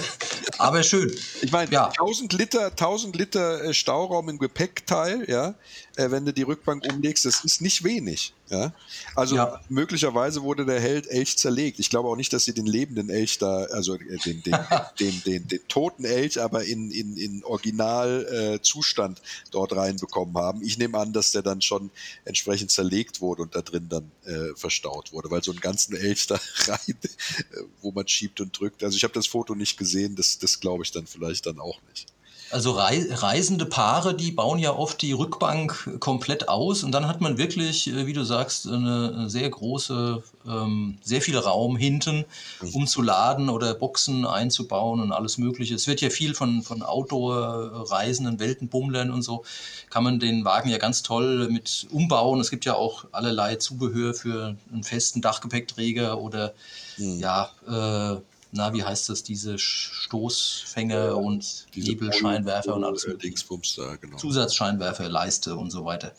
[0.58, 1.12] aber schön.
[1.42, 1.88] Ich meine, ja.
[1.88, 5.54] 1000 Liter, 1000 Liter äh, Stauraum im Gepäckteil, ja,
[5.98, 8.32] äh, wenn du die Rückbank umlegst, das ist nicht wenig.
[8.50, 8.72] Ja?
[9.16, 9.60] Also ja.
[9.68, 11.80] möglicherweise wurde der Held Elch zerlegt.
[11.80, 14.56] Ich glaube auch nicht, dass sie den lebenden Elch da, also äh, den, den,
[15.00, 20.62] den, den, den, toten Elch, aber in, in, in Originalzustand äh, dort reinbekommen haben.
[20.62, 21.90] Ich nehme an, dass der dann schon
[22.24, 26.28] entsprechend zerlegt wurde und da drin dann äh, verstaut wurde, weil so einen ganzen Elch
[26.28, 28.84] da rein, äh, wo man schiebt und drückt.
[28.84, 31.80] Also ich habe das Foto nicht gesehen, das, das glaube ich dann vielleicht dann auch
[31.88, 32.06] nicht.
[32.50, 37.36] Also reisende Paare, die bauen ja oft die Rückbank komplett aus und dann hat man
[37.36, 42.24] wirklich, äh, wie du sagst, eine sehr große, ähm, sehr viel Raum hinten,
[42.72, 45.74] um zu laden oder Boxen einzubauen und alles Mögliche.
[45.74, 49.44] Es wird ja viel von, von Outdoor-Reisenden, Weltenbummlern und so,
[49.90, 52.40] kann man den Wagen ja ganz toll mit umbauen.
[52.40, 56.54] Es gibt ja auch allerlei Zubehör für einen festen Dachgepäckträger oder
[56.96, 57.18] mhm.
[57.18, 58.20] ja, äh,
[58.52, 64.16] na, wie heißt das, diese Stoßfänge und Nebelscheinwerfer und alles Dingsbums da, genau.
[64.16, 66.12] Zusatzscheinwerfer, Leiste und so weiter.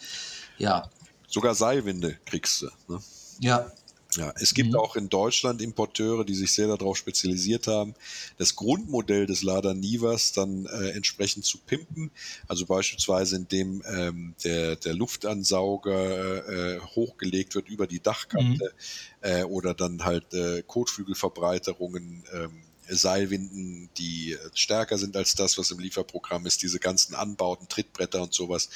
[0.57, 0.89] Ja.
[1.27, 2.69] Sogar Seilwinde kriegst du.
[2.87, 3.01] Ne?
[3.39, 3.71] Ja,
[4.13, 4.75] ja, es gibt mhm.
[4.77, 7.93] auch in Deutschland Importeure, die sich sehr darauf spezialisiert haben,
[8.37, 12.09] das Grundmodell des Lada Nivas dann äh, entsprechend zu pimpen.
[12.47, 18.73] Also beispielsweise indem ähm, der, der Luftansauger äh, hochgelegt wird über die Dachkante
[19.21, 19.29] mhm.
[19.29, 25.71] äh, oder dann halt äh, Kotflügelverbreiterungen ähm, Seilwinden, die äh, stärker sind als das, was
[25.71, 28.69] im Lieferprogramm ist, diese ganzen Anbauten, Trittbretter und sowas,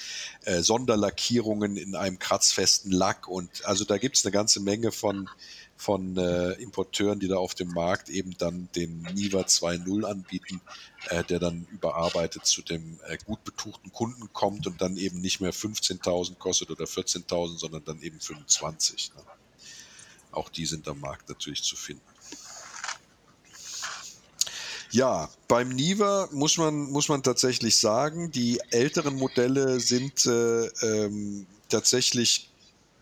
[0.45, 5.29] äh, Sonderlackierungen in einem kratzfesten Lack und also da gibt es eine ganze Menge von,
[5.75, 10.61] von äh, Importeuren, die da auf dem Markt eben dann den Niva 2.0 anbieten,
[11.09, 15.41] äh, der dann überarbeitet zu dem äh, gut betuchten Kunden kommt und dann eben nicht
[15.41, 19.11] mehr 15.000 kostet oder 14.000, sondern dann eben 25.
[19.15, 19.21] Ne?
[20.31, 22.12] Auch die sind am Markt natürlich zu finden.
[24.93, 31.47] Ja, beim Niva muss man, muss man tatsächlich sagen, die älteren Modelle sind äh, ähm,
[31.67, 32.51] tatsächlich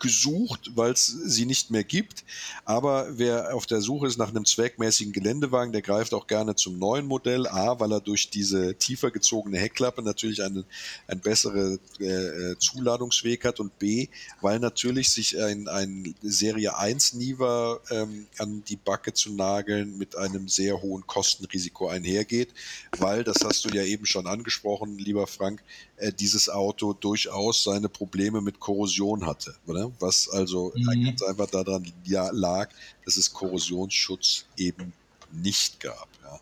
[0.02, 2.26] gesucht, weil es sie nicht mehr gibt.
[2.66, 6.78] Aber wer auf der Suche ist nach einem zweckmäßigen Geländewagen, der greift auch gerne zum
[6.78, 7.48] neuen Modell.
[7.48, 10.66] A, weil er durch diese tiefer gezogene Heckklappe natürlich einen,
[11.08, 14.10] einen besseren äh, Zuladungsweg hat und B,
[14.42, 20.16] weil natürlich sich ein, ein Serie 1 Niva ähm, an die Backe zu nageln mit
[20.16, 22.50] einem sehr hohen Kostenrisiko einhergeht,
[22.98, 25.64] weil, das hast du ja eben schon angesprochen, lieber Frank,
[25.98, 29.56] äh, dieses Auto durchaus seine Probleme mit Korrosion hatte.
[29.68, 29.91] Oder?
[30.00, 31.06] Was also mhm.
[31.06, 31.92] ganz einfach daran
[32.32, 32.70] lag,
[33.06, 34.94] dass es Korrosionsschutz eben
[35.32, 36.08] nicht gab.
[36.24, 36.40] Ja,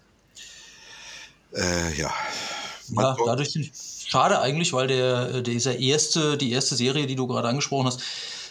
[1.60, 2.14] äh, ja.
[2.90, 3.72] ja dadurch
[4.06, 8.02] schade eigentlich, weil der, äh, dieser erste, die erste Serie, die du gerade angesprochen hast,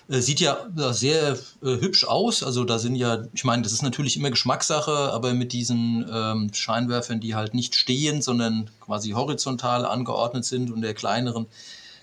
[0.08, 2.42] äh, sieht ja sehr äh, hübsch aus.
[2.42, 6.50] Also da sind ja, ich meine, das ist natürlich immer Geschmackssache, aber mit diesen ähm,
[6.52, 11.46] Scheinwerfern, die halt nicht stehen, sondern quasi horizontal angeordnet sind und der kleineren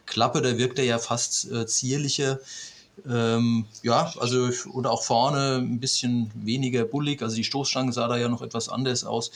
[0.06, 2.40] Klappe, da wirkt er ja fast äh, zierlicher.
[3.08, 7.22] Ähm, ja, also und auch vorne ein bisschen weniger bullig.
[7.22, 9.32] Also die Stoßstange sah da ja noch etwas anders aus.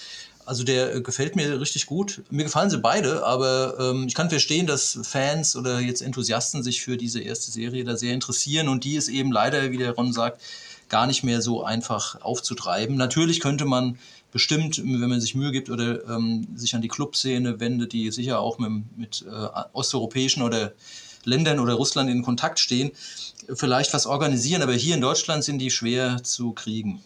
[0.46, 2.24] Also der äh, gefällt mir richtig gut.
[2.32, 6.82] Mir gefallen sie beide, aber ähm, ich kann verstehen, dass Fans oder jetzt Enthusiasten sich
[6.82, 10.14] für diese erste Serie da sehr interessieren und die ist eben leider, wie der Ron
[10.14, 10.42] sagt,
[10.88, 12.96] gar nicht mehr so einfach aufzutreiben.
[12.96, 14.00] Natürlich könnte man
[14.32, 18.40] bestimmt, wenn man sich Mühe gibt oder ähm, sich an die Clubszene wendet, die sicher
[18.40, 20.74] auch mit, mit äh, osteuropäischen oder
[21.24, 22.92] Ländern oder Russland in Kontakt stehen,
[23.54, 27.04] vielleicht was organisieren, aber hier in Deutschland sind die schwer zu kriegen.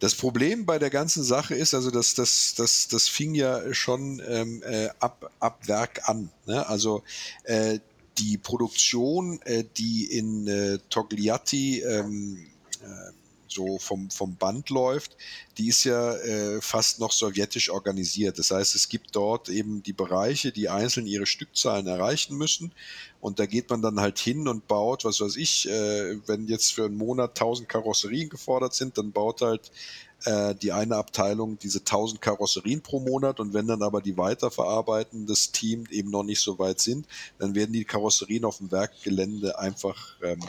[0.00, 4.20] Das Problem bei der ganzen Sache ist, also das, das, das, das fing ja schon
[4.26, 6.28] ähm, äh, ab, ab Werk an.
[6.44, 6.66] Ne?
[6.68, 7.04] Also
[7.44, 7.78] äh,
[8.18, 12.36] die Produktion, äh, die in äh, Togliatti ähm,
[12.82, 13.12] äh,
[13.54, 15.16] so vom, vom Band läuft,
[15.58, 18.38] die ist ja äh, fast noch sowjetisch organisiert.
[18.38, 22.72] Das heißt, es gibt dort eben die Bereiche, die einzeln ihre Stückzahlen erreichen müssen.
[23.20, 26.72] Und da geht man dann halt hin und baut, was weiß ich, äh, wenn jetzt
[26.72, 29.70] für einen Monat 1000 Karosserien gefordert sind, dann baut halt
[30.24, 35.26] äh, die eine Abteilung diese 1000 Karosserien pro Monat und wenn dann aber die weiterverarbeiten,
[35.26, 37.06] das Team eben noch nicht so weit sind,
[37.38, 40.40] dann werden die Karosserien auf dem Werkgelände einfach ähm,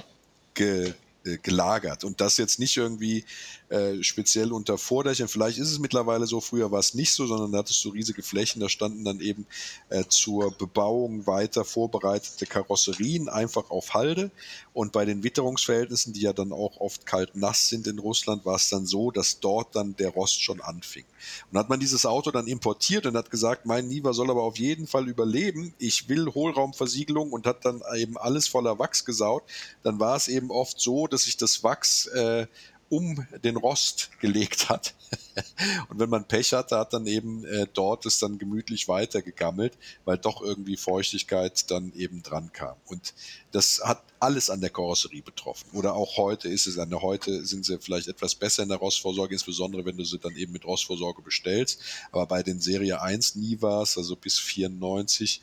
[0.54, 0.94] ge
[1.42, 2.04] gelagert.
[2.04, 3.26] Und das jetzt nicht irgendwie
[3.74, 5.28] äh, speziell unter Vordächern.
[5.28, 8.22] Vielleicht ist es mittlerweile so, früher war es nicht so, sondern da hattest du riesige
[8.22, 9.48] Flächen, da standen dann eben
[9.90, 14.30] äh, zur Bebauung weiter vorbereitete Karosserien einfach auf Halde
[14.74, 18.70] und bei den Witterungsverhältnissen, die ja dann auch oft kalt-nass sind in Russland, war es
[18.70, 21.06] dann so, dass dort dann der Rost schon anfing.
[21.52, 24.58] Und hat man dieses Auto dann importiert und hat gesagt, mein Niva soll aber auf
[24.58, 29.44] jeden Fall überleben, ich will Hohlraumversiegelung und hat dann eben alles voller Wachs gesaut,
[29.82, 32.46] dann war es eben oft so, dass sich das Wachs äh,
[32.94, 34.94] um den Rost gelegt hat.
[35.90, 39.74] und wenn man Pech hatte, hat dann eben äh, dort es dann gemütlich weitergegammelt,
[40.06, 42.76] weil doch irgendwie Feuchtigkeit dann eben dran kam.
[42.86, 43.16] Und
[43.52, 45.66] das hat alles an der Karosserie betroffen.
[45.74, 49.34] Oder auch heute ist es eine, heute sind sie vielleicht etwas besser in der Rostvorsorge,
[49.34, 51.82] insbesondere wenn du sie dann eben mit Rostvorsorge bestellst.
[52.12, 55.42] Aber bei den Serie 1 nie war es, also bis 94,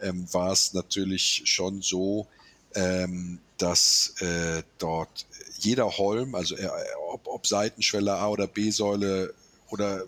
[0.00, 2.28] ähm, war es natürlich schon so,
[2.74, 5.26] ähm, dass äh, dort
[5.64, 6.68] jeder Holm, also äh,
[7.10, 9.34] ob, ob Seitenschwelle A oder B-Säule
[9.70, 10.06] oder äh,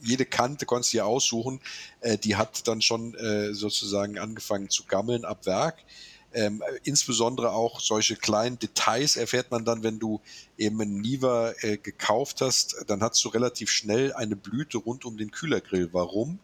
[0.00, 1.60] jede Kante konntest du dir aussuchen,
[2.00, 3.16] äh, die hat dann schon
[3.52, 5.76] sozusagen angefangen zu gammeln ab Werk.
[6.38, 10.20] Ähm, insbesondere auch solche kleinen Details erfährt man dann, wenn du
[10.56, 15.16] eben einen Niva äh, gekauft hast, dann hast du relativ schnell eine Blüte rund um
[15.16, 15.88] den Kühlergrill.
[15.90, 16.38] Warum?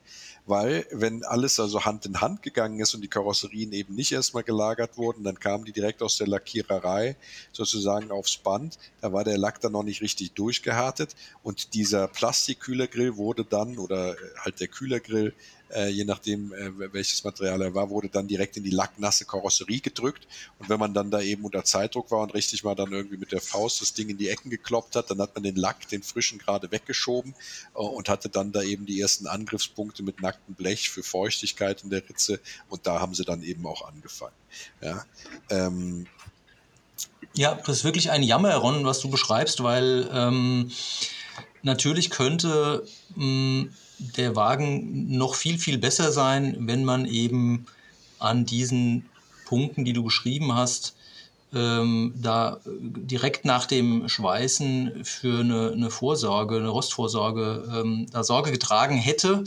[0.47, 4.43] weil wenn alles also Hand in Hand gegangen ist und die Karosserien eben nicht erstmal
[4.43, 7.17] gelagert wurden, dann kamen die direkt aus der Lackiererei
[7.53, 8.79] sozusagen aufs Band.
[9.01, 14.17] Da war der Lack dann noch nicht richtig durchgehärtet und dieser Plastikkühlergrill wurde dann oder
[14.39, 15.33] halt der Kühlergrill
[15.71, 19.81] äh, je nachdem äh, welches Material er war, wurde dann direkt in die lacknasse Karosserie
[19.81, 20.27] gedrückt.
[20.59, 23.33] Und wenn man dann da eben unter Zeitdruck war und richtig mal dann irgendwie mit
[23.33, 26.03] der Faust das Ding in die Ecken gekloppt hat, dann hat man den Lack, den
[26.03, 27.35] frischen gerade weggeschoben
[27.75, 31.91] äh, und hatte dann da eben die ersten Angriffspunkte mit nacktem Blech für Feuchtigkeit in
[31.91, 32.41] der Ritze.
[32.69, 34.35] Und da haben sie dann eben auch angefangen.
[34.81, 35.05] Ja,
[35.51, 36.07] ähm,
[37.35, 40.71] ja das ist wirklich ein Jammer, Ron, was du beschreibst, weil ähm,
[41.63, 47.67] natürlich könnte mh, mm, der Wagen noch viel, viel besser sein, wenn man eben
[48.19, 49.07] an diesen
[49.45, 50.95] Punkten, die du beschrieben hast,
[51.55, 58.51] ähm, da direkt nach dem Schweißen für eine, eine Vorsorge, eine Rostvorsorge, ähm, da Sorge
[58.51, 59.45] getragen hätte.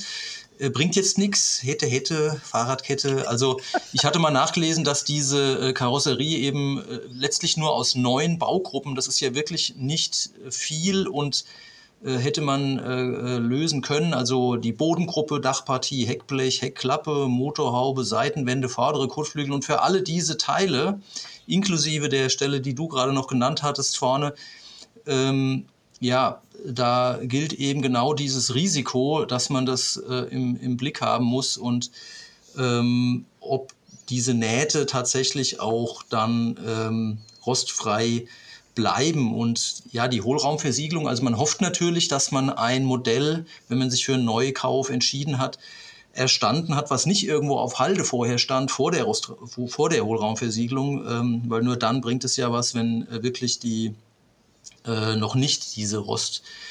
[0.60, 3.28] Äh, bringt jetzt nichts, hätte, hätte, Fahrradkette.
[3.28, 3.60] Also
[3.92, 8.96] ich hatte mal nachgelesen, dass diese äh, Karosserie eben äh, letztlich nur aus neun Baugruppen,
[8.96, 14.14] das ist ja wirklich nicht viel und äh, hätte man äh, äh, lösen können.
[14.14, 21.00] Also die Bodengruppe, Dachpartie, Heckblech, Heckklappe, Motorhaube, Seitenwände, vordere Kotflügel und für alle diese Teile,
[21.48, 24.34] inklusive der Stelle, die du gerade noch genannt hattest vorne,
[25.08, 25.66] ähm,
[26.00, 31.26] ja, da gilt eben genau dieses Risiko, dass man das äh, im, im Blick haben
[31.26, 31.92] muss und
[32.58, 33.74] ähm, ob
[34.10, 38.28] diese Nähte tatsächlich auch dann ähm, rostfrei
[38.78, 39.36] bleiben.
[39.36, 44.06] Und ja, die Hohlraumversiegelung, also man hofft natürlich, dass man ein Modell, wenn man sich
[44.06, 45.58] für einen Neukauf entschieden hat,
[46.14, 49.32] erstanden hat, was nicht irgendwo auf Halde vorher stand, vor der, Rost,
[49.68, 53.96] vor der Hohlraumversiegelung, ähm, weil nur dann bringt es ja was, wenn äh, wirklich die
[54.86, 56.62] äh, noch nicht diese Rostnester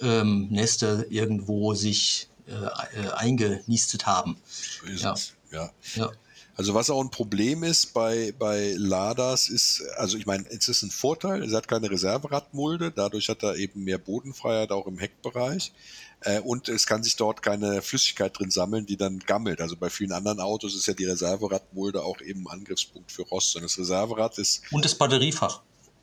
[0.00, 4.36] ähm, irgendwo sich äh, äh, eingenistet haben.
[4.46, 5.14] So ja.
[5.50, 5.70] Ja.
[5.94, 6.10] ja.
[6.56, 10.82] Also was auch ein Problem ist bei, bei Ladas ist, also ich meine, es ist
[10.82, 15.72] ein Vorteil, es hat keine Reserveradmulde, dadurch hat er eben mehr Bodenfreiheit auch im Heckbereich
[16.20, 19.60] äh, und es kann sich dort keine Flüssigkeit drin sammeln, die dann gammelt.
[19.60, 23.56] Also bei vielen anderen Autos ist ja die Reserveradmulde auch eben Angriffspunkt für Rost.
[23.56, 24.62] Und das Reserverad ist...
[24.70, 25.62] Und das Batteriefach.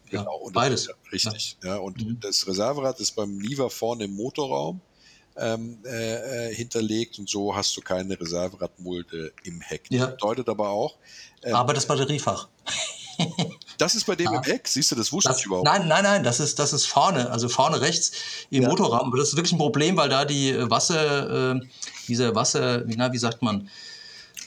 [0.10, 0.88] Genau, ja, beides.
[0.88, 1.58] Das, richtig.
[1.64, 1.76] Ja.
[1.76, 2.20] ja und mhm.
[2.20, 4.82] das Reserverad ist beim Niva vorne im Motorraum
[5.38, 9.89] ähm, äh, äh, hinterlegt und so hast du keine Reserveradmulde im Heck.
[9.89, 10.06] Das ja.
[10.08, 10.96] bedeutet aber auch.
[11.44, 12.48] Ähm, aber das Batteriefach.
[13.78, 14.38] Das ist bei dem ja.
[14.38, 16.72] im Heck, siehst du, das wusste das, ich überhaupt Nein, nein, nein, das ist, das
[16.72, 18.12] ist vorne, also vorne rechts
[18.52, 18.70] im ja.
[18.70, 19.08] Motorraum.
[19.08, 21.60] Aber das ist wirklich ein Problem, weil da die Wasser, äh,
[22.08, 23.70] dieser Wasser, na, wie sagt man,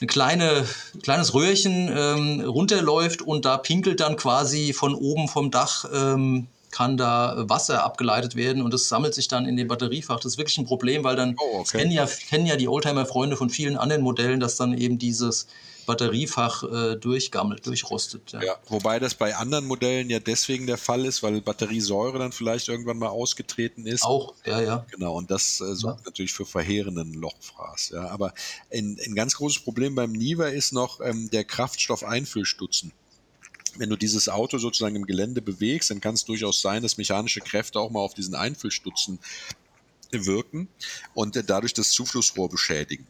[0.01, 0.65] ein kleine,
[1.03, 6.97] kleines Röhrchen ähm, runterläuft und da pinkelt dann quasi von oben vom Dach ähm, kann
[6.97, 10.19] da Wasser abgeleitet werden und das sammelt sich dann in dem Batteriefach.
[10.19, 11.77] Das ist wirklich ein Problem, weil dann oh, okay.
[11.77, 15.47] kennen, ja, kennen ja die Oldtimer-Freunde von vielen anderen Modellen, dass dann eben dieses
[15.85, 18.33] Batteriefach äh, durchgammelt, durchrostet.
[18.33, 18.43] Ja.
[18.43, 18.55] ja.
[18.67, 22.97] wobei das bei anderen Modellen ja deswegen der Fall ist, weil Batteriesäure dann vielleicht irgendwann
[22.97, 24.03] mal ausgetreten ist.
[24.03, 24.85] Auch, ja, ja.
[24.91, 26.07] Genau, und das äh, sorgt ja.
[26.07, 27.91] natürlich für verheerenden Lochfraß.
[27.93, 28.09] Ja.
[28.09, 28.33] Aber
[28.73, 32.91] ein, ein ganz großes Problem beim Niva ist noch ähm, der Kraftstoffeinfüllstutzen
[33.77, 37.41] wenn du dieses Auto sozusagen im Gelände bewegst, dann kann es durchaus sein, dass mechanische
[37.41, 39.19] Kräfte auch mal auf diesen Einfüllstutzen
[40.11, 40.67] wirken
[41.13, 43.07] und dadurch das Zuflussrohr beschädigen.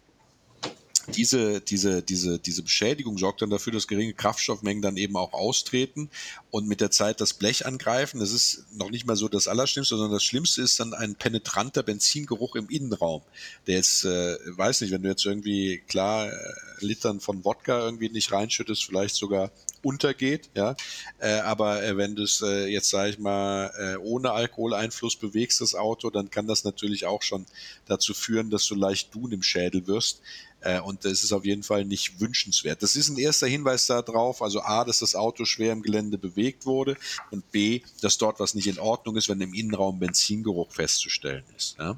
[1.13, 6.09] Diese, diese, diese, diese Beschädigung sorgt dann dafür, dass geringe Kraftstoffmengen dann eben auch austreten
[6.55, 8.21] und mit der Zeit das Blech angreifen.
[8.21, 11.83] Das ist noch nicht mal so das Allerschlimmste, sondern das Schlimmste ist dann ein penetranter
[11.83, 13.23] Benzingeruch im Innenraum.
[13.67, 16.33] Der jetzt, äh, weiß nicht, wenn du jetzt irgendwie klar äh,
[16.79, 19.51] Litern von Wodka irgendwie nicht reinschüttest, vielleicht sogar
[19.83, 20.77] untergeht, ja.
[21.19, 25.59] Äh, aber äh, wenn du es äh, jetzt, sage ich mal, äh, ohne Alkoholeinfluss bewegst,
[25.59, 27.45] das Auto, dann kann das natürlich auch schon
[27.85, 30.21] dazu führen, dass du leicht Dun im Schädel wirst.
[30.65, 32.81] Äh, und das ist auf jeden Fall nicht wünschenswert.
[32.81, 36.44] Das ist ein erster Hinweis darauf, also A, dass das Auto schwer im Gelände bewegt
[36.65, 36.97] wurde
[37.31, 41.77] und B, dass dort was nicht in Ordnung ist, wenn im Innenraum Benzingeruch festzustellen ist.
[41.79, 41.97] Ja.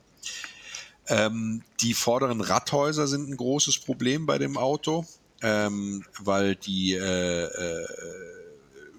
[1.08, 5.06] Ähm, die vorderen Radhäuser sind ein großes Problem bei dem Auto,
[5.42, 7.88] ähm, weil die äh, äh,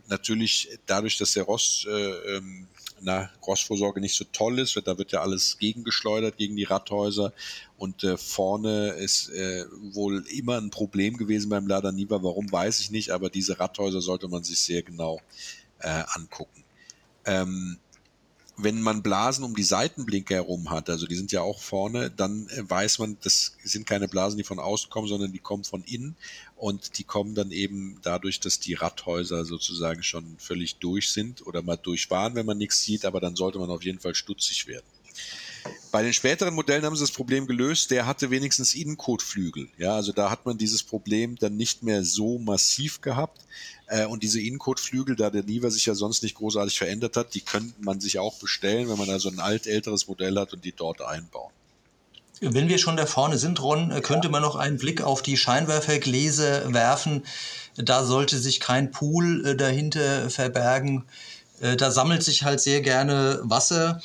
[0.09, 2.67] natürlich dadurch, dass der Rost äh, ähm,
[3.01, 7.33] na, Rostvorsorge nicht so toll ist, da wird ja alles gegengeschleudert gegen die Radhäuser
[7.77, 12.23] und äh, vorne ist äh, wohl immer ein Problem gewesen beim Lada Niva.
[12.23, 15.21] Warum weiß ich nicht, aber diese Radhäuser sollte man sich sehr genau
[15.81, 16.65] äh, angucken.
[17.25, 17.79] Ähm,
[18.61, 22.49] wenn man Blasen um die Seitenblinker herum hat, also die sind ja auch vorne, dann
[22.49, 25.85] äh, weiß man, das sind keine Blasen, die von außen kommen, sondern die kommen von
[25.85, 26.17] innen
[26.57, 31.63] und die kommen dann eben dadurch, dass die Radhäuser sozusagen schon völlig durch sind oder
[31.63, 34.67] mal durch waren, wenn man nichts sieht, aber dann sollte man auf jeden Fall stutzig
[34.67, 34.87] werden.
[35.91, 39.69] Bei den späteren Modellen haben sie das Problem gelöst, der hatte wenigstens Innenkotflügel.
[39.79, 43.41] Ja, also da hat man dieses Problem dann nicht mehr so massiv gehabt.
[43.87, 47.41] Äh, und diese Innenkotflügel, da der Niva sich ja sonst nicht großartig verändert hat, die
[47.41, 50.73] könnte man sich auch bestellen, wenn man also ein alt älteres Modell hat und die
[50.73, 51.53] dort einbauen.
[52.41, 55.37] Wenn wir schon da vorne sind, Ron, äh, könnte man noch einen Blick auf die
[55.37, 57.25] Scheinwerfergläser werfen.
[57.77, 61.05] Da sollte sich kein Pool äh, dahinter verbergen.
[61.61, 64.01] Da sammelt sich halt sehr gerne Wasser.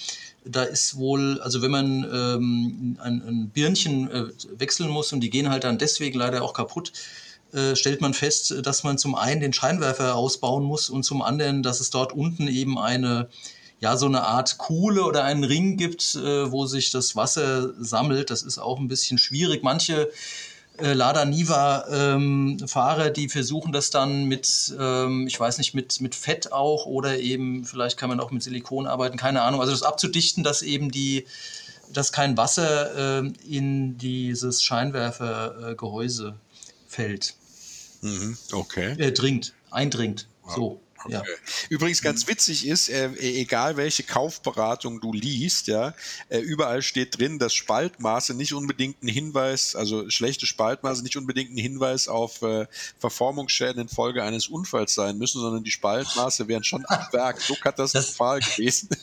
[0.46, 4.26] Da ist wohl, also wenn man ähm, ein, ein Birnchen äh,
[4.58, 6.92] wechseln muss und die gehen halt dann deswegen leider auch kaputt,
[7.54, 11.64] äh, stellt man fest, dass man zum einen den Scheinwerfer ausbauen muss und zum anderen,
[11.64, 13.30] dass es dort unten eben eine,
[13.80, 18.30] ja, so eine Art Kuhle oder einen Ring gibt, äh, wo sich das Wasser sammelt.
[18.30, 19.64] Das ist auch ein bisschen schwierig.
[19.64, 20.10] Manche
[20.78, 26.02] äh, Lada Niva ähm, Fahrer, die versuchen das dann mit, ähm, ich weiß nicht, mit,
[26.02, 29.62] mit Fett auch oder eben, vielleicht kann man auch mit Silikon arbeiten, keine Ahnung.
[29.62, 31.26] Also das abzudichten, dass eben die,
[31.92, 36.36] dass kein Wasser äh, in dieses Scheinwerfergehäuse
[36.88, 37.36] fällt.
[38.02, 38.96] Mhm, okay.
[38.98, 40.28] Äh, dringt, eindringt.
[40.56, 40.82] So.
[41.10, 41.24] Ja.
[41.70, 45.94] Übrigens ganz witzig ist, äh, e-, egal welche Kaufberatung du liest, ja,
[46.30, 51.52] äh, überall steht drin, dass Spaltmaße nicht unbedingt ein Hinweis, also schlechte Spaltmaße nicht unbedingt
[51.52, 52.68] ein Hinweis auf äh,
[53.00, 58.40] Verformungsschäden infolge eines Unfalls sein müssen, sondern die Spaltmaße wären schon am Werk so katastrophal
[58.40, 58.90] das, gewesen.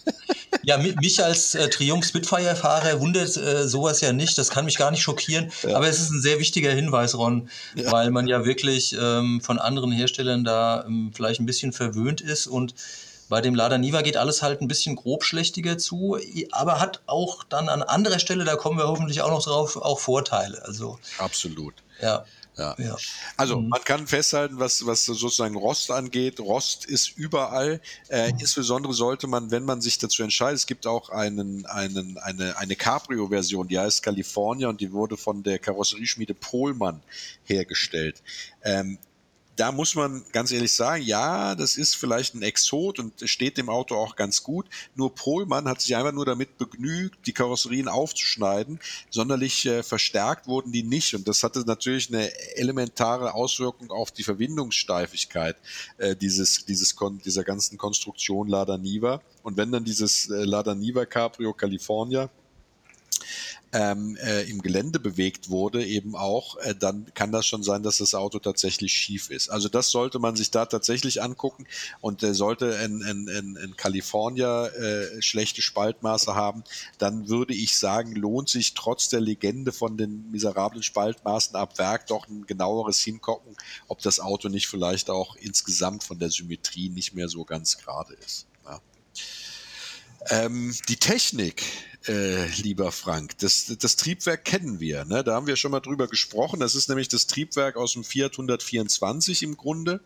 [0.63, 4.37] Ja, mich als äh, Triumph Spitfire-Fahrer wundert äh, sowas ja nicht.
[4.37, 5.51] Das kann mich gar nicht schockieren.
[5.63, 5.77] Ja.
[5.77, 7.91] Aber es ist ein sehr wichtiger Hinweis, Ron, ja.
[7.91, 12.47] weil man ja wirklich ähm, von anderen Herstellern da ähm, vielleicht ein bisschen verwöhnt ist
[12.47, 12.75] und
[13.29, 16.19] bei dem Lada Niva geht alles halt ein bisschen grobschlächtiger zu,
[16.51, 20.01] aber hat auch dann an anderer Stelle, da kommen wir hoffentlich auch noch drauf, auch
[20.01, 20.65] Vorteile.
[20.65, 21.75] Also absolut.
[22.03, 22.25] Ja.
[22.57, 22.75] Ja.
[22.79, 22.97] ja.
[23.37, 23.69] Also mhm.
[23.69, 27.81] man kann festhalten, was, was sozusagen Rost angeht, Rost ist überall.
[28.09, 28.41] Äh, mhm.
[28.41, 32.77] Insbesondere sollte man, wenn man sich dazu entscheidet, es gibt auch einen, einen, eine, eine
[32.77, 37.01] Cabrio-Version, die heißt California und die wurde von der Karosserieschmiede Pohlmann
[37.45, 38.23] hergestellt.
[38.63, 38.99] Ähm,
[39.61, 43.69] da muss man ganz ehrlich sagen, ja, das ist vielleicht ein Exot und steht dem
[43.69, 44.65] Auto auch ganz gut.
[44.95, 48.81] Nur Pohlmann hat sich einfach nur damit begnügt, die Karosserien aufzuschneiden.
[49.11, 51.15] Sonderlich äh, verstärkt wurden die nicht.
[51.15, 55.59] Und das hatte natürlich eine elementare Auswirkung auf die Verwindungssteifigkeit
[55.99, 59.21] äh, dieses, dieses, dieser ganzen Konstruktion Lada Niva.
[59.43, 62.31] Und wenn dann dieses äh, Lada Niva Cabrio California
[63.73, 67.99] ähm, äh, im Gelände bewegt wurde, eben auch, äh, dann kann das schon sein, dass
[67.99, 69.49] das Auto tatsächlich schief ist.
[69.49, 71.67] Also das sollte man sich da tatsächlich angucken
[72.01, 76.65] und äh, sollte in, in, in, in California äh, schlechte Spaltmaße haben,
[76.99, 82.09] dann würde ich sagen, lohnt sich trotz der Legende von den miserablen Spaltmaßen ab Werk
[82.09, 83.57] doch ein genaueres Hingucken,
[83.87, 88.15] ob das Auto nicht vielleicht auch insgesamt von der Symmetrie nicht mehr so ganz gerade
[88.15, 88.50] ist.
[90.29, 91.65] Ähm, die Technik,
[92.07, 95.05] äh, lieber Frank, das, das Triebwerk kennen wir.
[95.05, 95.25] Ne?
[95.25, 96.61] Da haben wir schon mal drüber gesprochen.
[96.61, 100.01] Das ist nämlich das Triebwerk aus dem Fiat 124 im Grunde.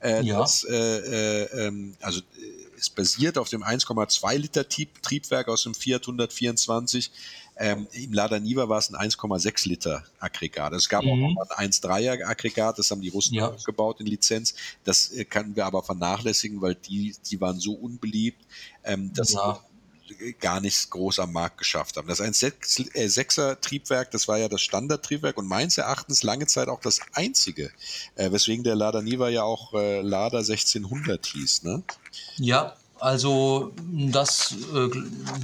[0.00, 0.38] Äh, ja.
[0.38, 2.22] Das, äh, äh, ähm, also äh,
[2.78, 7.10] es basiert auf dem 1,2 Liter Triebwerk aus dem Fiat 124.
[7.58, 10.74] Ähm, Im Lada Niva war es ein 1,6 Liter Aggregat.
[10.74, 11.10] Es gab mhm.
[11.10, 13.48] auch noch ein 1,3er Aggregat, das haben die Russen ja.
[13.48, 14.54] aufgebaut in Lizenz.
[14.84, 18.44] Das äh, können wir aber vernachlässigen, weil die, die waren so unbeliebt,
[18.84, 19.58] ähm, dass ja.
[20.38, 22.08] gar nichts groß am Markt geschafft haben.
[22.08, 26.80] Das 1,6er äh, Triebwerk, das war ja das Standardtriebwerk und meines Erachtens lange Zeit auch
[26.80, 27.70] das einzige,
[28.16, 31.62] äh, weswegen der Lada Niva ja auch äh, Lada 1600 hieß.
[31.62, 31.82] Ne?
[32.36, 34.88] Ja, also das äh,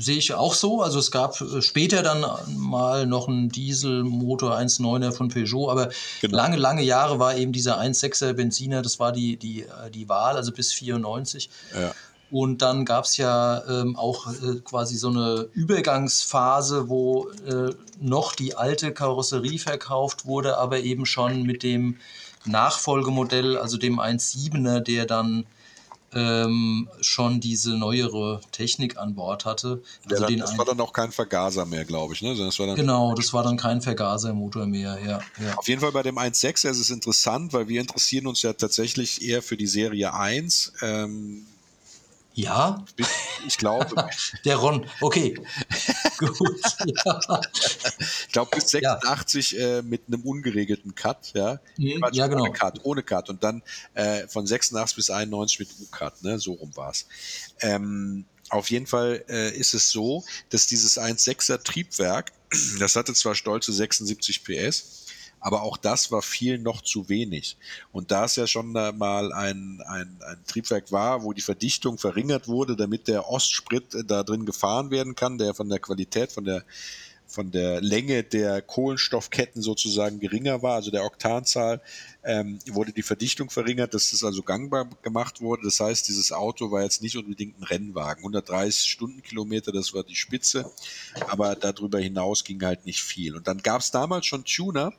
[0.00, 0.82] sehe ich auch so.
[0.82, 6.36] Also es gab äh, später dann mal noch einen Dieselmotor 1.9er von Peugeot, aber genau.
[6.36, 10.34] lange, lange Jahre war eben dieser 1.6er Benziner, das war die, die, äh, die Wahl,
[10.34, 11.50] also bis 94.
[11.72, 11.94] Ja.
[12.32, 17.70] Und dann gab es ja ähm, auch äh, quasi so eine Übergangsphase, wo äh,
[18.00, 21.98] noch die alte Karosserie verkauft wurde, aber eben schon mit dem
[22.44, 25.46] Nachfolgemodell, also dem 1.7er, der dann
[26.14, 29.82] ähm, schon diese neuere Technik an Bord hatte.
[30.10, 32.22] Also dann, das war dann auch kein Vergaser mehr, glaube ich.
[32.22, 32.36] Ne?
[32.36, 34.98] Das war dann genau, das war dann kein Vergasermotor mehr.
[35.04, 35.54] Ja, ja.
[35.56, 39.22] Auf jeden Fall bei dem 1.6 ist es interessant, weil wir interessieren uns ja tatsächlich
[39.22, 40.74] eher für die Serie 1.
[40.82, 41.46] Ähm,
[42.34, 42.84] ja?
[43.46, 44.08] Ich glaube.
[44.44, 45.34] Der Ron, okay.
[46.26, 46.60] Gut.
[47.04, 47.40] Ja.
[48.26, 49.78] Ich glaube bis 86 ja.
[49.78, 51.60] äh, mit einem ungeregelten Cut, ja.
[51.76, 52.42] Mhm, ja, genau.
[52.42, 53.28] Ohne Cut, ohne Cut.
[53.30, 53.62] Und dann
[53.94, 56.38] äh, von 86 bis 91 mit U-Cut, ne?
[56.38, 57.06] So rum war es.
[57.60, 62.32] Ähm, auf jeden Fall äh, ist es so, dass dieses 1.6er Triebwerk,
[62.78, 65.01] das hatte zwar stolze 76 PS,
[65.42, 67.56] aber auch das war viel noch zu wenig.
[67.90, 72.48] Und da es ja schon mal ein, ein, ein Triebwerk war, wo die Verdichtung verringert
[72.48, 76.44] wurde, damit der Ostsprit äh, da drin gefahren werden kann, der von der Qualität, von
[76.44, 76.64] der
[77.26, 81.80] von der Länge der Kohlenstoffketten sozusagen geringer war, also der Oktanzahl,
[82.24, 85.62] ähm, wurde die Verdichtung verringert, dass das also gangbar gemacht wurde.
[85.64, 88.22] Das heißt, dieses Auto war jetzt nicht unbedingt ein Rennwagen.
[88.22, 90.70] 130 Stundenkilometer, das war die Spitze,
[91.28, 93.36] aber darüber hinaus ging halt nicht viel.
[93.36, 94.92] Und dann gab es damals schon Tuner,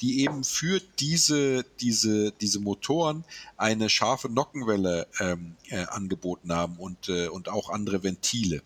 [0.00, 3.24] die eben für diese, diese, diese Motoren
[3.56, 8.62] eine scharfe Nockenwelle ähm, äh, angeboten haben und, äh, und auch andere Ventile.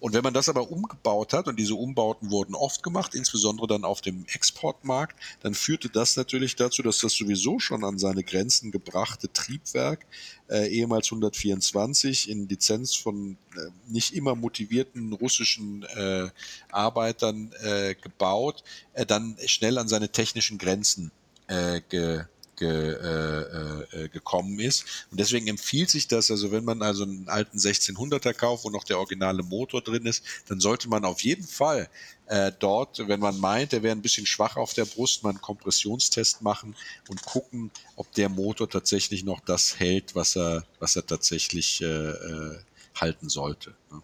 [0.00, 3.84] Und wenn man das aber umgebaut hat, und diese Umbauten wurden oft gemacht, insbesondere dann
[3.84, 8.70] auf dem Exportmarkt, dann führte das natürlich dazu, dass das sowieso schon an seine Grenzen
[8.70, 10.06] gebrachte Triebwerk,
[10.48, 16.28] äh, ehemals 124, in Lizenz von äh, nicht immer motivierten russischen äh,
[16.70, 18.64] Arbeitern äh, gebaut,
[18.94, 21.10] äh, dann schnell an seine technischen Grenzen
[21.46, 22.24] äh, ge
[22.56, 25.06] ge, äh, äh, gekommen ist.
[25.10, 28.84] Und deswegen empfiehlt sich das, also wenn man also einen alten 1600er kauft, wo noch
[28.84, 31.88] der originale Motor drin ist, dann sollte man auf jeden Fall
[32.26, 35.40] äh, dort, wenn man meint, der wäre ein bisschen schwach auf der Brust, mal einen
[35.40, 36.74] Kompressionstest machen
[37.08, 41.86] und gucken, ob der Motor tatsächlich noch das hält, was er, was er tatsächlich äh,
[41.86, 42.58] äh
[42.94, 43.74] halten sollte.
[43.90, 44.00] Ne?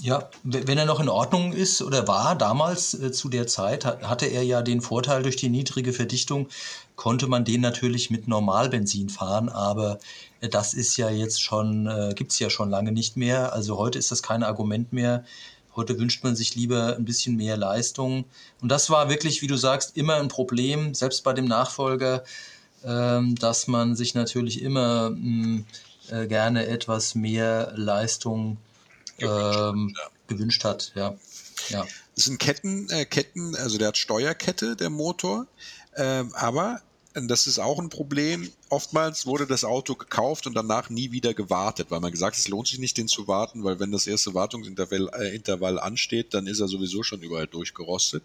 [0.00, 4.26] Ja, wenn er noch in Ordnung ist oder war damals äh, zu der Zeit, hatte
[4.26, 6.48] er ja den Vorteil durch die niedrige Verdichtung,
[6.96, 10.00] konnte man den natürlich mit Normalbenzin fahren, aber
[10.40, 13.52] äh, das ist ja jetzt schon, äh, gibt es ja schon lange nicht mehr.
[13.52, 15.24] Also heute ist das kein Argument mehr.
[15.76, 18.24] Heute wünscht man sich lieber ein bisschen mehr Leistung.
[18.60, 22.24] Und das war wirklich, wie du sagst, immer ein Problem, selbst bei dem Nachfolger,
[22.84, 25.64] ähm, dass man sich natürlich immer hm,
[26.10, 28.58] äh, gerne etwas mehr Leistung
[29.18, 30.10] ähm, ja.
[30.28, 30.92] gewünscht hat.
[30.94, 31.14] Ja.
[31.68, 31.86] Ja.
[32.14, 35.46] Das sind Ketten, äh, Ketten, also der hat Steuerkette, der Motor,
[35.96, 36.80] ähm, aber
[37.14, 38.50] das ist auch ein Problem.
[38.70, 42.48] Oftmals wurde das Auto gekauft und danach nie wieder gewartet, weil man gesagt hat, es
[42.48, 46.48] lohnt sich nicht, den zu warten, weil wenn das erste Wartungsintervall äh, Intervall ansteht, dann
[46.48, 48.24] ist er sowieso schon überall durchgerostet.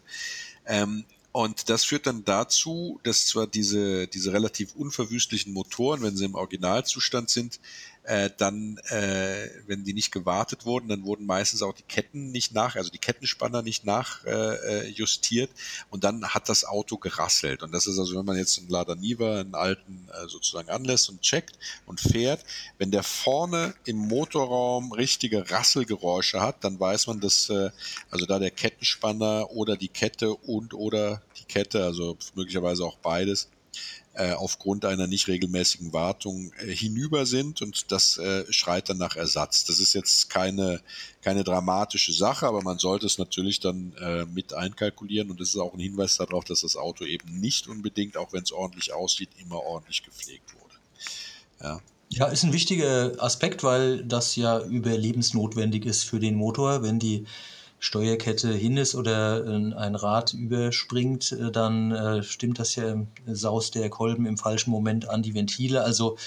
[0.65, 6.25] Ähm, und das führt dann dazu, dass zwar diese, diese relativ unverwüstlichen Motoren, wenn sie
[6.25, 7.59] im Originalzustand sind,
[8.03, 12.53] äh, dann, äh, wenn die nicht gewartet wurden, dann wurden meistens auch die Ketten nicht
[12.53, 17.61] nach, also die Kettenspanner nicht nachjustiert äh, und dann hat das Auto gerasselt.
[17.61, 21.09] Und das ist also, wenn man jetzt einen Lada Niva, einen alten äh, sozusagen anlässt
[21.09, 22.43] und checkt und fährt,
[22.77, 27.69] wenn der vorne im Motorraum richtige Rasselgeräusche hat, dann weiß man, dass äh,
[28.09, 33.49] also da der Kettenspanner oder die Kette und oder die Kette, also möglicherweise auch beides,
[34.20, 39.15] äh, aufgrund einer nicht regelmäßigen Wartung äh, hinüber sind und das äh, schreit dann nach
[39.15, 39.63] Ersatz.
[39.63, 40.82] Das ist jetzt keine,
[41.22, 45.57] keine dramatische Sache, aber man sollte es natürlich dann äh, mit einkalkulieren und das ist
[45.57, 49.30] auch ein Hinweis darauf, dass das Auto eben nicht unbedingt, auch wenn es ordentlich aussieht,
[49.39, 50.76] immer ordentlich gepflegt wurde.
[51.61, 51.82] Ja.
[52.11, 56.84] Ja, ist ein wichtiger Aspekt, weil das ja überlebensnotwendig ist für den Motor.
[56.84, 57.26] Wenn die
[57.80, 63.89] Steuerkette hin ist oder ein Rad überspringt, äh, dann äh, stimmt das ja, saust der
[63.89, 65.84] Kolben im falschen Moment an die Ventile.
[65.84, 66.17] Also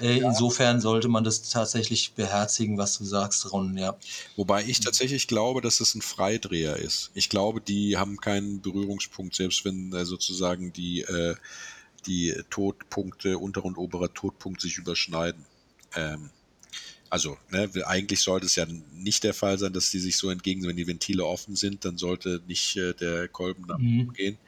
[0.00, 0.28] äh, ja.
[0.28, 3.96] insofern sollte man das tatsächlich beherzigen, was du sagst, Ron, ja.
[4.36, 7.10] Wobei ich tatsächlich glaube, dass das ein Freidreher ist.
[7.14, 11.36] Ich glaube, die haben keinen Berührungspunkt, selbst wenn äh, sozusagen die, äh,
[12.06, 15.44] die Todpunkte, unterer und oberer Todpunkt sich überschneiden.
[15.96, 16.30] Ähm,
[17.10, 20.66] also ne, eigentlich sollte es ja nicht der Fall sein, dass die sich so entgegen,
[20.66, 24.12] wenn die Ventile offen sind, dann sollte nicht äh, der Kolben nach oben mhm.
[24.12, 24.38] gehen.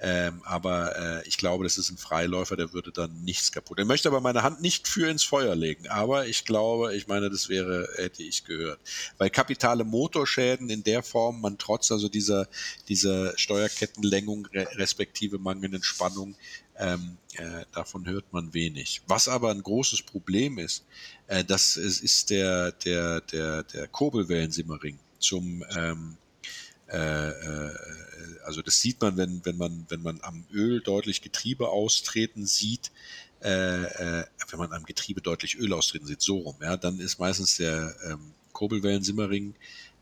[0.00, 3.80] Ähm, aber äh, ich glaube, das ist ein Freiläufer, der würde dann nichts kaputt.
[3.80, 5.88] Er möchte aber meine Hand nicht für ins Feuer legen.
[5.88, 8.78] Aber ich glaube, ich meine, das wäre, hätte ich gehört.
[9.18, 12.46] Weil kapitale Motorschäden in der Form, man trotz also dieser,
[12.88, 16.36] dieser Steuerkettenlängung respektive mangelnden Spannung
[16.78, 19.02] ähm, äh, davon hört man wenig.
[19.06, 20.84] Was aber ein großes Problem ist,
[21.26, 26.16] äh, das ist, ist der, der, der, der Kurbelwellensimmering zum ähm,
[26.90, 27.70] äh, äh,
[28.44, 32.90] also das sieht man, wenn, wenn man, wenn man am Öl deutlich Getriebe austreten sieht,
[33.42, 37.18] äh, äh, wenn man am Getriebe deutlich Öl austreten sieht, so rum, ja, dann ist
[37.18, 39.54] meistens der ähm, Kurbelwellensimmering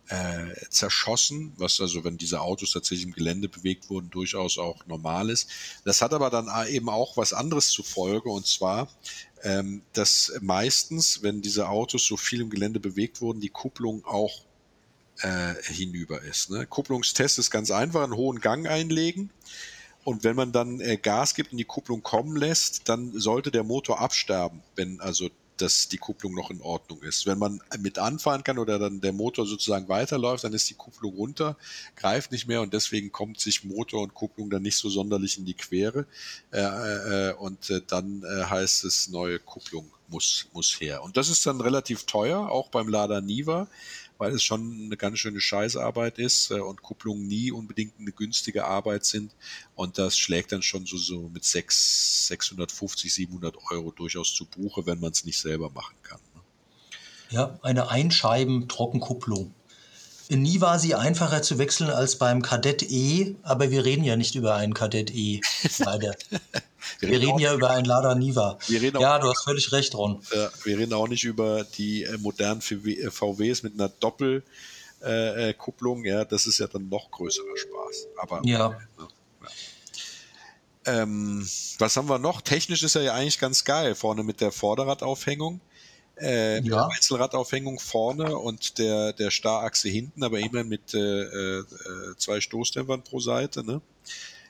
[0.08, 5.30] äh, zerschossen, was also, wenn diese Autos tatsächlich im Gelände bewegt wurden, durchaus auch normal
[5.30, 5.50] ist.
[5.84, 8.88] Das hat aber dann eben auch was anderes zur Folge, und zwar,
[9.42, 14.44] ähm, dass meistens, wenn diese Autos so viel im Gelände bewegt wurden, die Kupplung auch
[15.18, 16.50] äh, hinüber ist.
[16.50, 16.66] Ne?
[16.66, 19.30] Kupplungstest ist ganz einfach, einen hohen Gang einlegen.
[20.04, 23.64] Und wenn man dann äh, Gas gibt und die Kupplung kommen lässt, dann sollte der
[23.64, 27.26] Motor absterben, wenn also dass die Kupplung noch in Ordnung ist.
[27.26, 31.14] Wenn man mit anfahren kann oder dann der Motor sozusagen weiterläuft, dann ist die Kupplung
[31.14, 31.56] runter,
[31.94, 35.44] greift nicht mehr und deswegen kommt sich Motor und Kupplung dann nicht so sonderlich in
[35.44, 36.06] die Quere.
[36.52, 41.02] Äh, äh, und äh, dann äh, heißt es, neue Kupplung muss, muss her.
[41.02, 43.68] Und das ist dann relativ teuer, auch beim Lada Niva
[44.18, 48.64] weil es schon eine ganz schöne Scheißarbeit ist äh, und Kupplungen nie unbedingt eine günstige
[48.64, 49.32] Arbeit sind.
[49.74, 54.86] Und das schlägt dann schon so, so mit 6, 650, 700 Euro durchaus zu Buche,
[54.86, 56.20] wenn man es nicht selber machen kann.
[56.34, 56.40] Ne?
[57.30, 59.52] Ja, eine Einscheiben-Trockenkupplung.
[60.28, 64.34] Nie war sie einfacher zu wechseln als beim Kadett E, aber wir reden ja nicht
[64.34, 65.40] über einen Kadett E,
[65.78, 66.16] leider.
[67.00, 68.58] wir, wir reden, ja über einen Lada Niva.
[68.68, 70.22] ja, du hast völlig recht, Ron.
[70.34, 76.04] Ja, wir reden auch nicht über die äh, modernen VWs äh, mit einer Doppelkupplung.
[76.04, 78.08] Äh, ja, das ist ja dann noch größerer Spaß.
[78.18, 78.68] Aber ja.
[78.68, 79.08] Ne, ja.
[80.88, 82.42] Ähm, was haben wir noch?
[82.42, 83.94] Technisch ist er ja eigentlich ganz geil.
[83.94, 85.60] Vorne mit der Vorderradaufhängung
[86.16, 86.88] äh, mit ja.
[86.88, 91.64] Einzelradaufhängung vorne und der, der Starrachse hinten, aber immer mit äh, äh,
[92.16, 93.80] zwei Stoßdämpfern pro Seite, ne?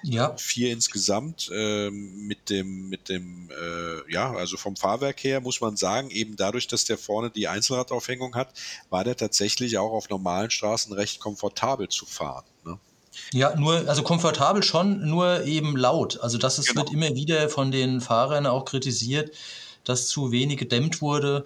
[0.09, 0.36] Ja.
[0.36, 5.76] Vier insgesamt äh, mit dem, mit dem, äh, ja, also vom Fahrwerk her muss man
[5.76, 8.50] sagen, eben dadurch, dass der vorne die Einzelradaufhängung hat,
[8.88, 12.44] war der tatsächlich auch auf normalen Straßen recht komfortabel zu fahren.
[12.64, 12.78] Ne?
[13.32, 16.20] Ja, nur, also komfortabel schon, nur eben laut.
[16.20, 16.82] Also das ist, genau.
[16.82, 19.32] wird immer wieder von den Fahrern auch kritisiert
[19.86, 21.44] dass zu wenig gedämmt wurde.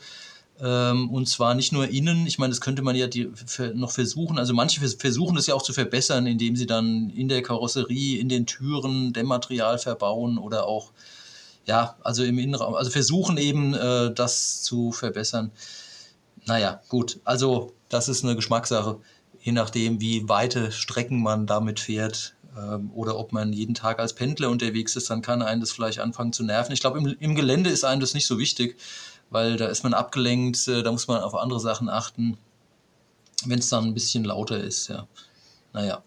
[0.62, 3.92] Ähm, und zwar nicht nur innen, ich meine, das könnte man ja die, für, noch
[3.92, 4.38] versuchen.
[4.38, 8.28] Also manche versuchen das ja auch zu verbessern, indem sie dann in der Karosserie, in
[8.28, 10.92] den Türen Dämmmaterial verbauen oder auch,
[11.64, 15.50] ja, also im Innenraum, also versuchen eben äh, das zu verbessern.
[16.46, 18.98] Naja, gut, also das ist eine Geschmackssache,
[19.40, 24.14] je nachdem, wie weite Strecken man damit fährt ähm, oder ob man jeden Tag als
[24.14, 26.72] Pendler unterwegs ist, dann kann einen das vielleicht anfangen zu nerven.
[26.72, 28.76] Ich glaube, im, im Gelände ist einem das nicht so wichtig,
[29.30, 32.36] weil da ist man abgelenkt, äh, da muss man auf andere Sachen achten,
[33.46, 35.06] wenn es dann ein bisschen lauter ist, ja.
[35.72, 36.02] Naja.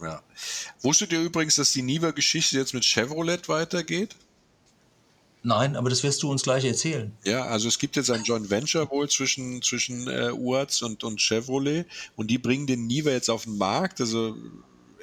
[0.00, 0.22] Ja.
[0.80, 4.16] Wusstet ihr übrigens, dass die Niva-Geschichte jetzt mit Chevrolet weitergeht?
[5.44, 7.12] Nein, aber das wirst du uns gleich erzählen.
[7.24, 11.20] Ja, also es gibt jetzt ein Joint Venture wohl zwischen, zwischen äh, UAZ und, und
[11.20, 14.00] Chevrolet und die bringen den Niva jetzt auf den Markt.
[14.00, 14.36] Also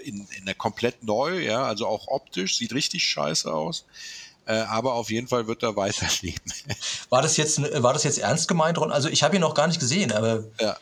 [0.04, 3.86] in, in der komplett neu, ja, also auch optisch, sieht richtig scheiße aus.
[4.50, 6.52] Äh, aber auf jeden Fall wird er weiterleben.
[7.10, 8.92] War das jetzt, war das jetzt ernst gemeint, Ron?
[8.92, 10.44] Also ich habe ihn noch gar nicht gesehen, aber.
[10.60, 10.76] Ja.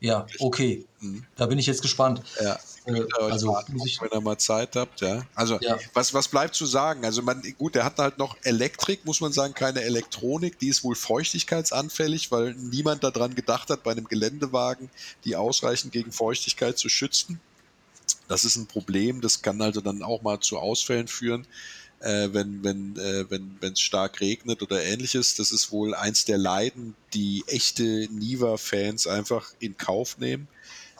[0.00, 0.84] Ja, okay.
[0.98, 1.24] Mhm.
[1.36, 2.22] Da bin ich jetzt gespannt.
[2.42, 2.58] Ja.
[2.86, 5.22] Äh, also, warten, wenn ihr mal Zeit habt, ja.
[5.36, 5.78] Also, ja.
[5.94, 7.04] Was, was bleibt zu sagen?
[7.04, 10.58] Also, man, gut, der hat halt noch Elektrik, muss man sagen, keine Elektronik.
[10.58, 14.90] Die ist wohl feuchtigkeitsanfällig, weil niemand daran gedacht hat, bei einem Geländewagen
[15.24, 17.40] die ausreichend gegen Feuchtigkeit zu schützen.
[18.26, 21.46] Das ist ein Problem, das kann also dann auch mal zu Ausfällen führen,
[22.02, 25.34] äh, wenn wenn äh, wenn wenn es stark regnet oder ähnliches.
[25.36, 30.48] Das ist wohl eins der Leiden, die echte Niva-Fans einfach in Kauf nehmen.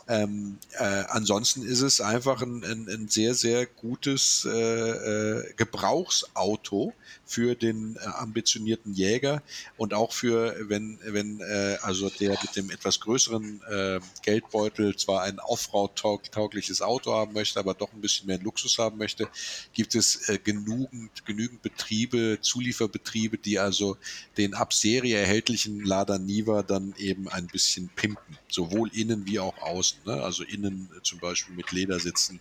[0.07, 6.93] Ähm, äh, ansonsten ist es einfach ein, ein, ein sehr, sehr gutes äh, äh, Gebrauchsauto
[7.25, 9.41] für den äh, ambitionierten Jäger
[9.77, 15.23] und auch für, wenn, wenn äh, also der mit dem etwas größeren äh, Geldbeutel zwar
[15.23, 19.29] ein Offroad-taugliches Auto haben möchte, aber doch ein bisschen mehr Luxus haben möchte,
[19.73, 23.95] gibt es äh, genügend, genügend Betriebe, Zulieferbetriebe, die also
[24.37, 29.57] den ab Serie erhältlichen Lada Niva dann eben ein bisschen pimpen, sowohl innen wie auch
[29.59, 30.17] außen müssen.
[30.17, 30.23] Ne?
[30.23, 32.39] Also innen zum Beispiel mit Ledersitzen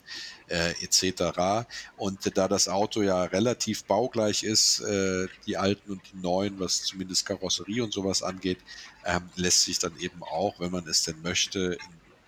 [0.49, 1.67] äh, etc.
[1.97, 6.83] Und da das Auto ja relativ baugleich ist, äh, die alten und die neuen, was
[6.83, 8.59] zumindest Karosserie und sowas angeht,
[9.05, 11.79] ähm, lässt sich dann eben auch, wenn man es denn möchte,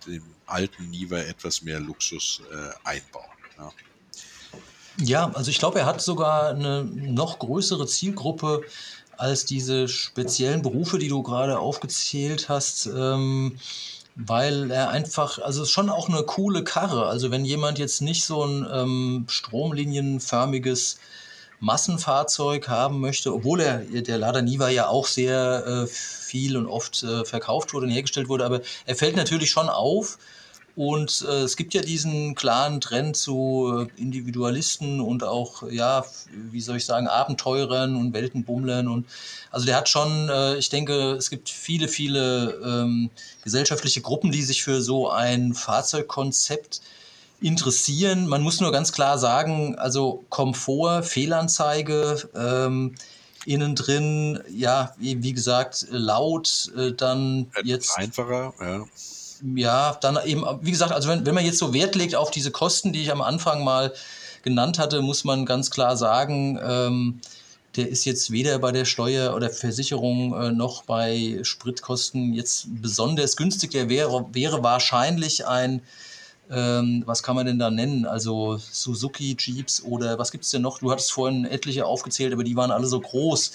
[0.05, 3.25] in dem alten Niva etwas mehr Luxus äh, einbauen.
[3.57, 3.71] Ja.
[4.97, 8.61] Ja, also ich glaube, er hat sogar eine noch größere Zielgruppe
[9.17, 12.85] als diese speziellen Berufe, die du gerade aufgezählt hast.
[12.85, 13.57] Ähm,
[14.15, 17.07] weil er einfach, also es ist schon auch eine coole Karre.
[17.07, 20.97] Also wenn jemand jetzt nicht so ein ähm, stromlinienförmiges
[21.59, 27.03] Massenfahrzeug haben möchte, obwohl er, der Lada Niva ja auch sehr äh, viel und oft
[27.03, 30.17] äh, verkauft wurde und hergestellt wurde, aber er fällt natürlich schon auf,
[30.75, 36.05] und äh, es gibt ja diesen klaren Trend zu äh, Individualisten und auch, ja,
[36.51, 38.89] wie soll ich sagen, Abenteurern und Weltenbummlern.
[38.89, 39.05] Und
[39.51, 43.09] also der hat schon, äh, ich denke, es gibt viele, viele ähm,
[43.43, 46.81] gesellschaftliche Gruppen, die sich für so ein Fahrzeugkonzept
[47.39, 48.27] interessieren.
[48.27, 52.95] Man muss nur ganz klar sagen, also Komfort, Fehlanzeige, ähm,
[53.45, 57.97] innen drin, ja, wie, wie gesagt, laut, äh, dann jetzt.
[57.97, 58.85] Einfacher, ja
[59.55, 62.51] ja, dann eben, wie gesagt, also wenn, wenn man jetzt so Wert legt auf diese
[62.51, 63.93] Kosten, die ich am Anfang mal
[64.43, 67.21] genannt hatte, muss man ganz klar sagen, ähm,
[67.75, 73.35] der ist jetzt weder bei der Steuer oder Versicherung äh, noch bei Spritkosten jetzt besonders
[73.35, 73.71] günstig.
[73.71, 75.81] Der wäre, wäre wahrscheinlich ein,
[76.49, 78.05] ähm, was kann man denn da nennen?
[78.05, 80.79] Also Suzuki, Jeeps oder was gibt es denn noch?
[80.79, 83.51] Du hattest vorhin etliche aufgezählt, aber die waren alle so groß.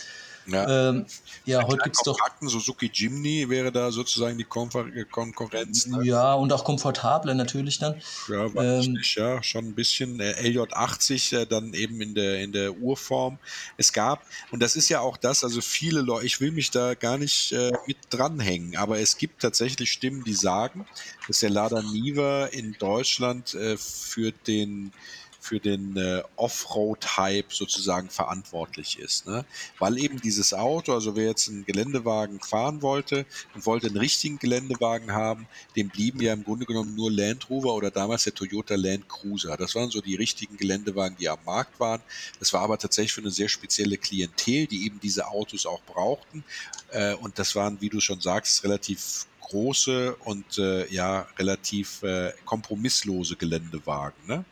[0.51, 1.07] Ja, ähm,
[1.45, 2.19] ja heute gibt es doch.
[2.41, 5.87] Suzuki Jimny wäre da sozusagen die Konkurrenz.
[5.87, 6.05] Ne?
[6.05, 8.01] Ja, und auch komfortabler natürlich dann.
[8.29, 10.21] Ja, weiß ähm, nicht, ja, schon ein bisschen.
[10.21, 13.39] Äh, LJ80 äh, dann eben in der, in der Urform.
[13.77, 16.95] Es gab, und das ist ja auch das, also viele Leute, ich will mich da
[16.95, 20.87] gar nicht äh, mit dranhängen, aber es gibt tatsächlich Stimmen, die sagen,
[21.27, 24.93] dass der Lada Niva in Deutschland äh, für den
[25.41, 29.27] für den äh, Offroad-Hype sozusagen verantwortlich ist.
[29.27, 29.45] Ne?
[29.79, 33.25] Weil eben dieses Auto, also wer jetzt einen Geländewagen fahren wollte
[33.55, 37.75] und wollte einen richtigen Geländewagen haben, dem blieben ja im Grunde genommen nur Land Rover
[37.75, 39.57] oder damals der Toyota Land Cruiser.
[39.57, 42.03] Das waren so die richtigen Geländewagen, die am Markt waren.
[42.39, 46.45] Das war aber tatsächlich für eine sehr spezielle Klientel, die eben diese Autos auch brauchten.
[46.91, 52.33] Äh, und das waren, wie du schon sagst, relativ große und äh, ja relativ äh,
[52.45, 54.17] kompromisslose Geländewagen.
[54.27, 54.45] Ne?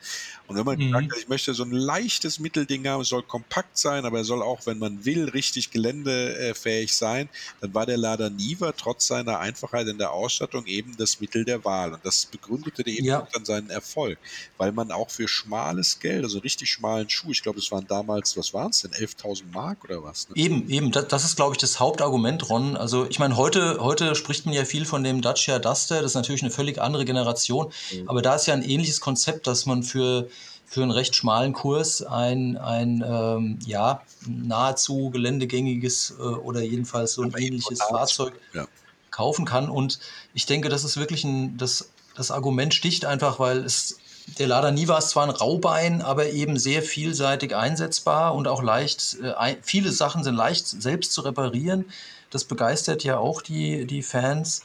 [0.49, 0.93] Und wenn man mhm.
[0.93, 4.43] sagt, ich möchte so ein leichtes Mittelding haben, es soll kompakt sein, aber er soll
[4.43, 7.29] auch, wenn man will, richtig geländefähig sein,
[7.61, 11.65] dann war der Lada Niva trotz seiner Einfachheit in der Ausstattung eben das Mittel der
[11.67, 11.93] Wahl.
[11.93, 13.29] Und das begründete eben ja.
[13.33, 14.19] dann seinen Erfolg,
[14.57, 18.37] weil man auch für schmales Geld, also richtig schmalen Schuh, ich glaube, das waren damals,
[18.39, 20.31] was waren es denn, 11.000 Mark oder was?
[20.31, 20.37] Ne?
[20.37, 22.75] Eben, eben, das, das ist, glaube ich, das Hauptargument, Ron.
[22.75, 26.15] Also ich meine, heute, heute spricht man ja viel von dem Dacia Duster, das ist
[26.17, 28.09] natürlich eine völlig andere Generation, mhm.
[28.09, 30.29] aber da ist ja ein ähnliches Konzept, dass man für
[30.69, 37.23] für einen recht schmalen Kurs ein, ein ähm, ja, nahezu geländegängiges äh, oder jedenfalls so
[37.23, 38.67] ein Aber ähnliches Fahrzeug ja.
[39.11, 39.71] kaufen kann.
[39.71, 39.99] Und
[40.35, 43.99] ich denke, das ist wirklich ein, das, das Argument sticht einfach, weil es,
[44.39, 49.17] der Lada Niva ist zwar ein Raubein, aber eben sehr vielseitig einsetzbar und auch leicht,
[49.23, 51.87] äh, viele Sachen sind leicht selbst zu reparieren.
[52.29, 54.61] Das begeistert ja auch die, die Fans.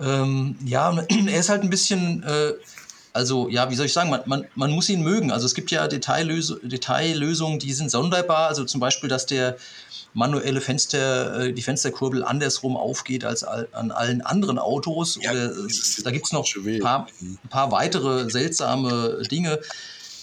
[0.00, 0.90] Ähm, ja,
[1.26, 2.54] er ist halt ein bisschen äh,
[3.14, 5.30] also ja, wie soll ich sagen, man, man, man muss ihn mögen.
[5.30, 8.48] Also es gibt ja Detaillös Detaillösungen, die sind sonderbar.
[8.48, 9.56] Also zum Beispiel, dass der
[10.14, 15.18] manuelle Fenster, äh, die Fensterkurbel andersrum aufgeht als an allen anderen Autos.
[15.22, 15.52] Ja, Oder
[16.02, 19.60] da gibt es noch ein paar, ein paar weitere seltsame Dinge.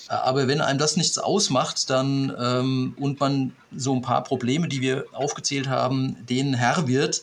[0.09, 4.81] Aber wenn einem das nichts ausmacht, dann ähm, und man so ein paar Probleme, die
[4.81, 7.21] wir aufgezählt haben, denen Herr wird,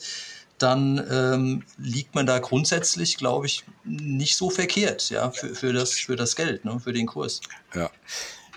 [0.59, 5.93] dann ähm, liegt man da grundsätzlich, glaube ich, nicht so verkehrt, ja, für, für, das,
[5.93, 7.41] für das Geld, ne, für den Kurs.
[7.75, 7.91] Ja.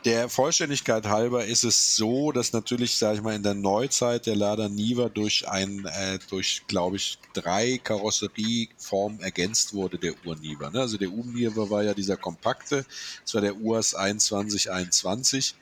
[0.04, 4.36] Der Vollständigkeit halber ist es so, dass natürlich, sage ich mal, in der Neuzeit der
[4.36, 10.72] Lada Niva durch ein, äh, durch, glaube ich, drei Karosserieformen ergänzt wurde, der Urniva.
[10.72, 10.80] Ne?
[10.80, 12.84] Also der Urniva war ja dieser kompakte,
[13.24, 15.54] das war der UAS 2121,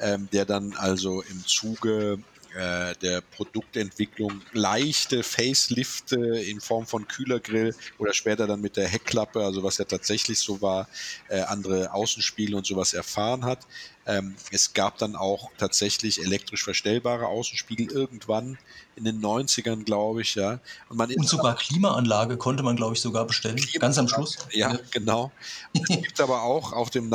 [0.00, 2.18] ähm, der dann also im Zuge
[2.56, 9.44] äh, der Produktentwicklung leichte Facelifte in Form von Kühlergrill oder später dann mit der Heckklappe,
[9.44, 10.88] also was ja tatsächlich so war,
[11.28, 13.66] äh, andere Außenspiele und sowas erfahren hat.
[14.06, 18.56] Ähm, es gab dann auch tatsächlich elektrisch verstellbare Außenspiegel irgendwann
[18.94, 20.60] in den 90ern, glaube ich, ja.
[20.88, 23.60] Und, man und sogar Klimaanlage konnte man, glaube ich, sogar bestellen.
[23.78, 24.38] Ganz am Schluss.
[24.52, 24.78] Ja, ja.
[24.90, 25.32] genau.
[25.74, 27.12] es gibt aber auch auf dem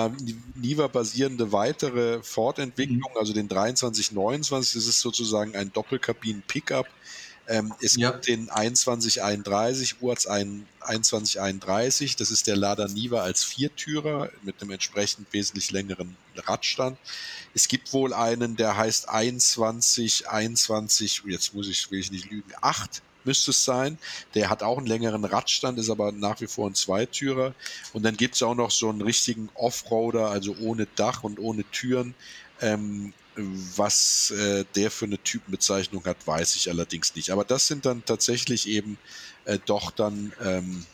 [0.55, 3.17] Niva basierende weitere Fortentwicklung, mhm.
[3.17, 6.87] also den 2329, das ist sozusagen ein Doppelkabinen-Pickup
[7.47, 8.11] ähm, es ja.
[8.11, 15.31] gibt den 2131, UAZ 2131, das ist der Lada Niva als Viertürer mit einem entsprechend
[15.31, 16.97] wesentlich längeren Radstand.
[17.53, 23.01] Es gibt wohl einen, der heißt 2121, jetzt muss ich, will ich nicht lügen, 8
[23.23, 23.97] müsste es sein.
[24.33, 27.53] Der hat auch einen längeren Radstand, ist aber nach wie vor ein Zweitürer.
[27.93, 31.63] Und dann gibt es auch noch so einen richtigen Offroader, also ohne Dach und ohne
[31.71, 32.15] Türen.
[32.61, 37.29] Ähm, was äh, der für eine Typenbezeichnung hat, weiß ich allerdings nicht.
[37.29, 38.97] Aber das sind dann tatsächlich eben
[39.45, 40.85] äh, doch dann ähm,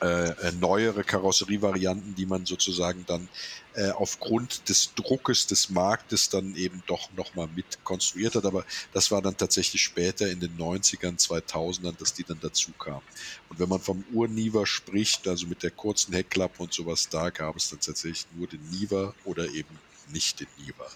[0.00, 3.28] äh, äh neuere Karosserievarianten, die man sozusagen dann
[3.74, 8.46] äh, aufgrund des Druckes des Marktes dann eben doch nochmal mit konstruiert hat.
[8.46, 13.02] Aber das war dann tatsächlich später in den 90ern, 2000ern, dass die dann dazu kamen.
[13.50, 17.56] Und wenn man vom Urniva spricht, also mit der kurzen Heckklappe und sowas, da gab
[17.56, 19.78] es dann tatsächlich nur den Niva oder eben
[20.12, 20.86] nicht den Niva.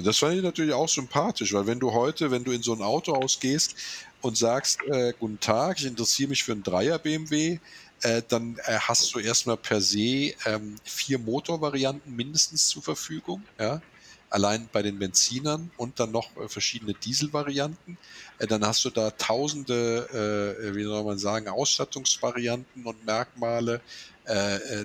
[0.00, 2.72] Und das fand ich natürlich auch sympathisch, weil wenn du heute, wenn du in so
[2.72, 3.74] ein Autohaus gehst
[4.22, 7.58] und sagst, äh, guten Tag, ich interessiere mich für einen Dreier BMW,
[8.00, 13.42] äh, dann äh, hast du erstmal per se ähm, vier Motorvarianten mindestens zur Verfügung.
[13.58, 13.82] Ja?
[14.30, 17.98] allein bei den Benzinern und dann noch äh, verschiedene Dieselvarianten.
[18.38, 23.82] Äh, dann hast du da tausende, äh, wie soll man sagen, Ausstattungsvarianten und Merkmale.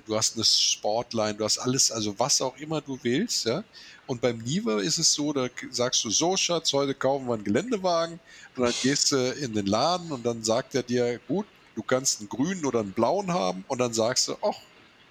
[0.06, 3.62] Du hast eine Sportline, du hast alles, also was auch immer du willst, ja.
[4.06, 7.44] Und beim Niva ist es so, da sagst du so, Schatz, heute kaufen wir einen
[7.44, 8.20] Geländewagen
[8.54, 12.20] und dann gehst du in den Laden und dann sagt er dir, gut, du kannst
[12.20, 14.56] einen grünen oder einen blauen haben und dann sagst du, ach,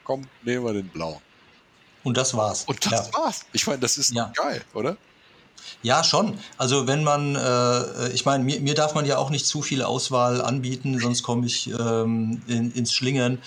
[0.03, 1.19] komm, nehmen wir den blauen.
[2.03, 2.63] Und das war's.
[2.65, 3.13] Und das ja.
[3.13, 3.41] war's.
[3.51, 4.31] Ich meine, das ist ja.
[4.35, 4.95] geil, oder?
[5.83, 6.37] Ja, schon.
[6.57, 9.81] Also wenn man, äh, ich meine, mir, mir, darf man ja auch nicht zu viel
[9.81, 13.39] Auswahl anbieten, sonst komme ich ähm, in, ins Schlingern.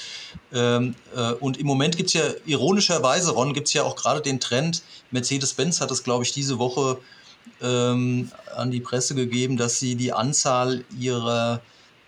[0.53, 4.21] Ähm, äh, und im Moment gibt es ja, ironischerweise, Ron, gibt es ja auch gerade
[4.21, 6.99] den Trend, Mercedes-Benz hat es, glaube ich, diese Woche
[7.63, 11.61] ähm, an die Presse gegeben, dass sie die Anzahl ihrer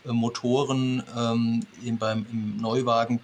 [0.04, 3.20] äh, Motoren ähm, im, beim, im Neuwagen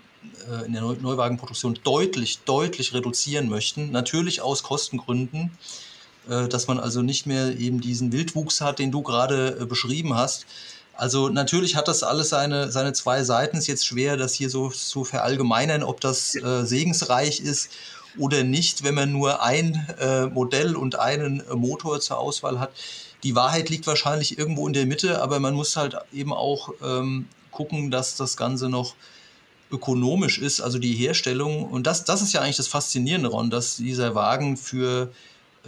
[0.50, 3.90] äh, in der Neuwagenproduktion deutlich, deutlich reduzieren möchten.
[3.90, 5.50] Natürlich aus Kostengründen,
[6.26, 10.46] dass man also nicht mehr eben diesen Wildwuchs hat, den du gerade äh, beschrieben hast.
[10.96, 13.58] Also natürlich hat das alles seine, seine zwei Seiten.
[13.58, 17.70] Es ist jetzt schwer, das hier so zu verallgemeinern, ob das äh, segensreich ist
[18.18, 22.70] oder nicht, wenn man nur ein äh, Modell und einen äh, Motor zur Auswahl hat.
[23.22, 27.28] Die Wahrheit liegt wahrscheinlich irgendwo in der Mitte, aber man muss halt eben auch ähm,
[27.50, 28.94] gucken, dass das Ganze noch
[29.70, 31.64] ökonomisch ist, also die Herstellung.
[31.64, 35.14] Und das, das ist ja eigentlich das Faszinierende, Ron, dass dieser Wagen für äh,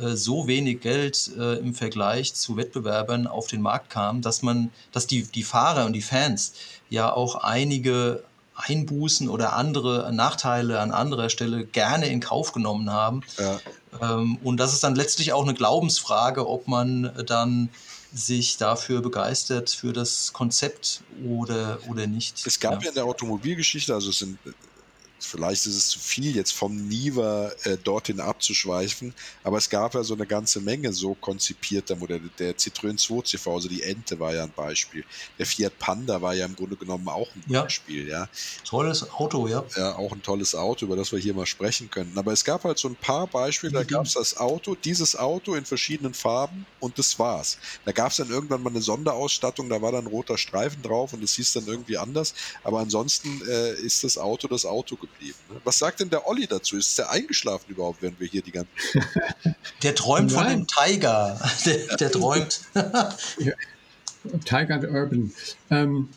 [0.01, 5.07] so wenig Geld äh, im Vergleich zu Wettbewerbern auf den Markt kam, dass man, dass
[5.07, 6.53] die, die Fahrer und die Fans
[6.91, 8.23] ja auch einige
[8.55, 13.23] Einbußen oder andere Nachteile an anderer Stelle gerne in Kauf genommen haben.
[13.39, 13.61] Ja.
[14.01, 17.69] Ähm, und das ist dann letztlich auch eine Glaubensfrage, ob man dann
[18.13, 22.47] sich dafür begeistert, für das Konzept oder, oder nicht.
[22.47, 24.39] Es gab ja, ja in der Automobilgeschichte, also es sind
[25.19, 30.03] vielleicht ist es zu viel, jetzt vom Niva äh, dorthin abzuschweifen, aber es gab ja
[30.03, 32.31] so eine ganze Menge so konzipierter Modelle.
[32.39, 35.05] Der Citroën 2CV, also die Ente war ja ein Beispiel.
[35.39, 37.63] Der Fiat Panda war ja im Grunde genommen auch ein ja.
[37.63, 38.29] Beispiel, ja.
[38.65, 39.65] Tolles Auto, ja.
[39.77, 42.13] Ja, auch ein tolles Auto, über das wir hier mal sprechen können.
[42.17, 43.89] Aber es gab halt so ein paar Beispiele, da mhm.
[43.89, 47.59] gab es das Auto, dieses Auto in verschiedenen Farben und das war's.
[47.85, 51.23] Da gab es dann irgendwann mal eine Sonderausstattung, da war dann roter Streifen drauf und
[51.23, 52.35] es hieß dann irgendwie anders.
[52.63, 55.39] Aber ansonsten äh, ist das Auto das Auto gewesen geblieben.
[55.51, 55.61] Ne?
[55.65, 56.77] Was sagt denn der Olli dazu?
[56.77, 58.71] Ist der eingeschlafen überhaupt, wenn wir hier die ganze
[59.83, 60.45] Der träumt Nein.
[60.45, 61.41] von dem Tiger.
[61.65, 62.61] Der, der träumt.
[64.45, 65.33] Tiger Urban.
[65.71, 66.09] Ähm,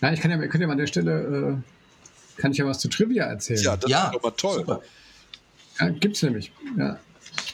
[0.00, 2.78] ja, ich kann ja, könnt ja mal an der Stelle äh, kann ich ja was
[2.78, 3.62] zu Trivia erzählen.
[3.62, 4.58] Ja, das ja, ist doch mal toll.
[4.58, 4.82] Super.
[5.80, 6.52] Ja, es nämlich.
[6.76, 6.98] Ja.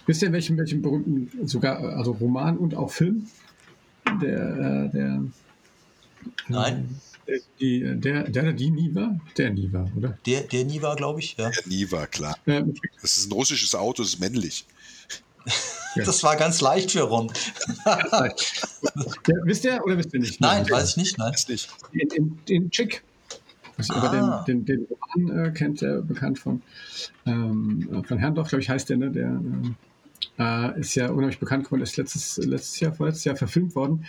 [0.06, 3.28] Wisst ihr, in welchem, welchem berühmten, sogar also Roman und auch Film,
[4.20, 5.22] der, äh, der
[6.48, 7.00] Nein.
[7.60, 9.18] Die, der, der, die Niva?
[9.36, 10.18] Der Niva, oder?
[10.26, 11.50] Der, der Niva, glaube ich, ja.
[11.50, 12.36] Der Niva, klar.
[12.46, 14.66] Ähm, das ist ein russisches Auto, das ist männlich.
[15.94, 17.30] Das war ganz leicht für Ron.
[17.84, 18.30] ja,
[19.44, 20.40] wisst ihr oder wisst ihr nicht?
[20.40, 21.18] Nein, weiß ich nicht.
[21.18, 21.34] Nein.
[21.48, 21.68] nicht.
[21.92, 23.02] Den, den, den Chick.
[23.90, 24.42] Ah.
[24.46, 26.62] Den, den, den Roman äh, kennt ihr bekannt von,
[27.26, 29.10] ähm, von Herrndorf, glaube ich, heißt der, ne?
[29.10, 29.76] Der, ähm,
[30.38, 34.06] äh, ist ja unheimlich bekannt geworden, ist letztes, letztes Jahr, vorletztes Jahr verfilmt worden.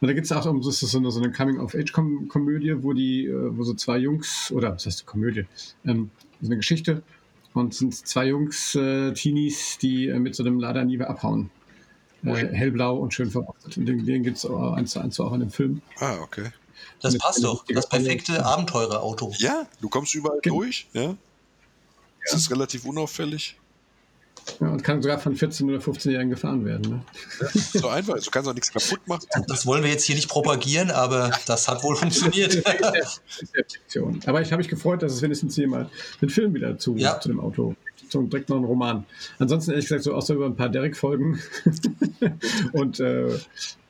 [0.00, 3.56] Und da geht es auch um so, so eine, so eine Coming-of-Age-Komödie, wo die, äh,
[3.56, 5.46] wo so zwei Jungs, oder was heißt Komödie,
[5.84, 6.10] ähm,
[6.40, 7.02] so eine Geschichte,
[7.54, 11.50] und sind zwei Jungs, äh, Teenies, die äh, mit so einem Lada Nive abhauen.
[12.24, 13.76] Äh, hellblau und schön verrostet.
[13.76, 15.80] Und den, den gibt es eins zu eins auch in dem Film.
[16.00, 16.50] Ah, okay.
[17.00, 17.64] Das passt doch.
[17.66, 19.32] Das perfekte Abenteurerauto.
[19.38, 20.56] Ja, du kommst überall genau.
[20.56, 20.88] durch.
[20.92, 21.16] Ja.
[22.24, 22.38] Es ja.
[22.38, 23.56] ist relativ unauffällig.
[24.60, 26.90] Ja, und kann sogar von 14- oder 15-Jährigen gefahren werden.
[26.90, 27.02] Ne?
[27.40, 29.26] Ja, so einfach, du kannst auch nichts kaputt machen.
[29.48, 32.62] Das wollen wir jetzt hier nicht propagieren, aber das hat wohl funktioniert.
[34.26, 35.88] Aber ich habe mich gefreut, dass es wenigstens mal
[36.20, 37.18] einen Film wieder zu, ja.
[37.18, 37.74] zu dem Auto
[38.08, 39.04] so direkt noch einen Roman.
[39.38, 41.40] Ansonsten ehrlich gesagt so außer über ein paar Derek-Folgen
[42.72, 43.28] und äh,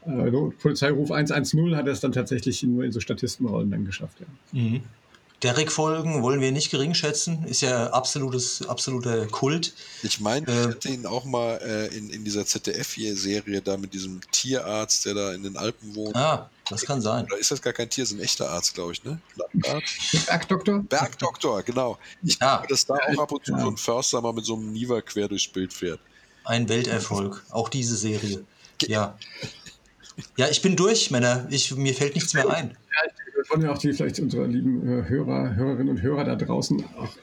[0.06, 4.18] äh, Polizeiruf 110 hat er es dann tatsächlich nur in so Statistenrollen dann geschafft.
[4.20, 4.60] Ja.
[4.60, 4.82] Mhm.
[5.46, 7.44] Derrick-Folgen wollen wir nicht gering schätzen.
[7.44, 9.74] Ist ja absolutes, absoluter Kult.
[10.02, 13.94] Ich meine, äh, ich hätte ihn auch mal äh, in, in dieser ZDF-Serie da mit
[13.94, 16.16] diesem Tierarzt, der da in den Alpen wohnt.
[16.16, 17.26] Ah, das kann sein.
[17.26, 19.20] Oder ist das gar kein Tier, ist ein echter Arzt, glaube ich, ne?
[20.26, 20.80] Bergdoktor?
[20.80, 21.96] Bergdoktor, genau.
[22.24, 22.56] Ich ja.
[22.56, 23.60] glaube, dass da auch ab und zu ja.
[23.60, 26.00] so ein Förster mal mit so einem Niva quer durchs Bild fährt.
[26.42, 28.44] Ein Welterfolg, auch diese Serie.
[28.82, 29.16] Ja.
[30.36, 31.46] Ja, ich bin durch, Männer.
[31.50, 32.70] Ich, mir fällt nichts mehr ein.
[32.70, 36.36] Ja, wir wollen ja auch die vielleicht unsere lieben äh, Hörer, Hörerinnen und Hörer da
[36.36, 37.16] draußen auch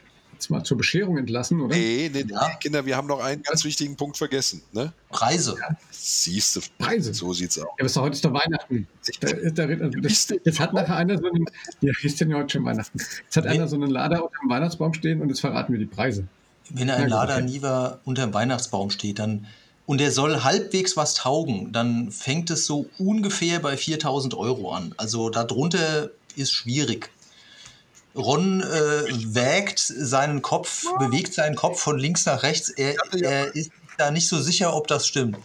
[0.43, 1.76] jetzt mal zur Bescherung entlassen, oder?
[1.76, 2.55] Nee, nee, nee, ja.
[2.55, 4.61] Kinder, wir haben noch einen ganz wichtigen Punkt vergessen.
[4.74, 4.91] Ne?
[5.09, 5.55] Preise.
[5.59, 5.76] Ja.
[5.91, 7.13] Siehst du, Preise.
[7.13, 7.65] So sieht's aus.
[7.80, 8.88] Ja, aber heute ist doch Weihnachten.
[9.21, 11.45] Da, da, das, jetzt hat nachher einer so einen,
[11.82, 12.99] ja, ist denn heute schon Weihnachten?
[12.99, 13.51] Jetzt hat nee.
[13.51, 16.28] einer so einen Lader auf dem Weihnachtsbaum stehen und jetzt verraten wir die Preise.
[16.69, 19.45] Wenn ein Lada Niva unter dem Weihnachtsbaum steht, dann
[19.86, 24.93] und der soll halbwegs was taugen, dann fängt es so ungefähr bei 4000 Euro an.
[24.97, 27.09] Also darunter ist schwierig.
[28.15, 29.03] Ron äh,
[29.34, 32.69] wägt seinen Kopf, bewegt seinen Kopf von links nach rechts.
[32.69, 35.38] Er, er ist da nicht so sicher, ob das stimmt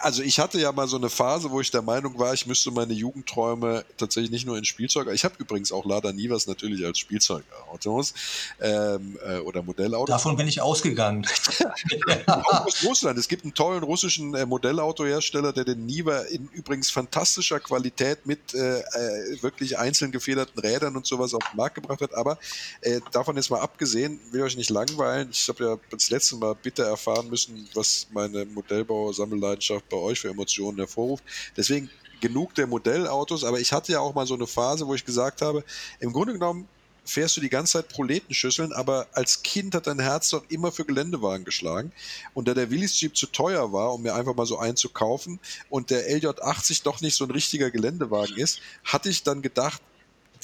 [0.00, 2.70] also ich hatte ja mal so eine Phase, wo ich der Meinung war, ich müsste
[2.70, 6.98] meine Jugendträume tatsächlich nicht nur in Spielzeug, ich habe übrigens auch Lada Nivas natürlich als
[6.98, 8.14] Spielzeugautos
[8.60, 10.10] ähm, äh, oder Modellautos.
[10.10, 11.26] Davon bin ich ausgegangen.
[12.26, 13.18] auch aus Russland.
[13.18, 18.54] Es gibt einen tollen russischen äh, Modellautohersteller, der den Niva in übrigens fantastischer Qualität mit
[18.54, 22.14] äh, äh, wirklich einzeln gefederten Rädern und sowas auf den Markt gebracht hat.
[22.14, 22.38] Aber
[22.80, 25.28] äh, davon jetzt mal abgesehen, will ich euch nicht langweilen.
[25.30, 30.28] Ich habe ja das letzte Mal bitter erfahren müssen, was meine Modellbau-Sammelleidenschaft bei euch für
[30.28, 31.24] Emotionen hervorruft.
[31.56, 35.04] Deswegen genug der Modellautos, aber ich hatte ja auch mal so eine Phase, wo ich
[35.04, 35.64] gesagt habe,
[36.00, 36.68] im Grunde genommen
[37.04, 40.84] fährst du die ganze Zeit Proletenschüsseln, aber als Kind hat dein Herz doch immer für
[40.84, 41.92] Geländewagen geschlagen.
[42.32, 44.88] Und da der Willys Jeep zu teuer war, um mir einfach mal so einen zu
[44.88, 49.82] kaufen und der LJ80 doch nicht so ein richtiger Geländewagen ist, hatte ich dann gedacht,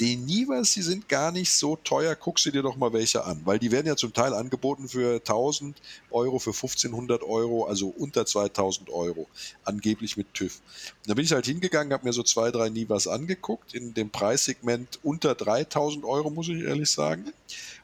[0.00, 3.42] die Nivas, die sind gar nicht so teuer, guck sie dir doch mal welche an,
[3.44, 5.76] weil die werden ja zum Teil angeboten für 1000
[6.10, 9.28] Euro, für 1500 Euro, also unter 2000 Euro,
[9.64, 10.60] angeblich mit TÜV.
[11.02, 14.08] Und da bin ich halt hingegangen, habe mir so zwei, drei Nivas angeguckt, in dem
[14.08, 17.32] Preissegment unter 3000 Euro, muss ich ehrlich sagen.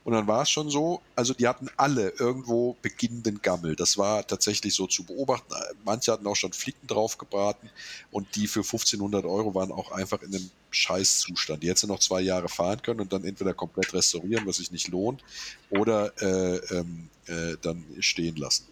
[0.07, 3.75] Und dann war es schon so, also die hatten alle irgendwo beginnenden Gammel.
[3.75, 5.53] Das war tatsächlich so zu beobachten.
[5.85, 7.69] Manche hatten auch schon Flicken draufgebraten
[8.13, 11.61] und die für 1500 Euro waren auch einfach in einem Scheißzustand.
[11.65, 14.87] Die hätten noch zwei Jahre fahren können und dann entweder komplett restaurieren, was sich nicht
[14.87, 15.25] lohnt,
[15.71, 18.67] oder äh, ähm, äh, dann stehen lassen.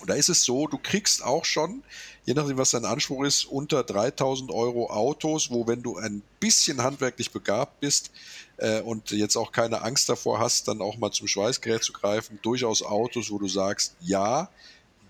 [0.00, 1.82] Und da ist es so, du kriegst auch schon,
[2.24, 6.82] je nachdem, was dein Anspruch ist, unter 3000 Euro Autos, wo, wenn du ein bisschen
[6.82, 8.10] handwerklich begabt bist
[8.58, 12.38] äh, und jetzt auch keine Angst davor hast, dann auch mal zum Schweißgerät zu greifen,
[12.42, 14.48] durchaus Autos, wo du sagst, ja,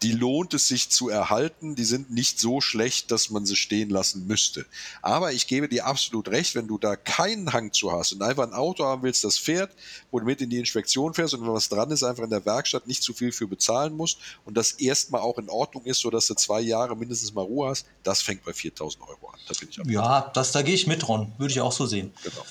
[0.04, 1.74] die lohnt es sich zu erhalten.
[1.76, 4.66] Die sind nicht so schlecht, dass man sie stehen lassen müsste.
[5.00, 8.46] Aber ich gebe dir absolut recht, wenn du da keinen Hang zu hast und einfach
[8.46, 9.74] ein Auto haben willst, das fährt,
[10.10, 12.44] wo du mit in die Inspektion fährst und wenn was dran ist, einfach in der
[12.44, 16.26] Werkstatt nicht zu viel für bezahlen musst und das erstmal auch in Ordnung ist, sodass
[16.26, 19.40] du zwei Jahre mindestens mal Ruhe hast, das fängt bei 4000 Euro an.
[19.48, 21.32] Da bin ich ja, das, da gehe ich mit, Ron.
[21.38, 22.12] Würde ich auch so sehen.
[22.22, 22.44] Genau.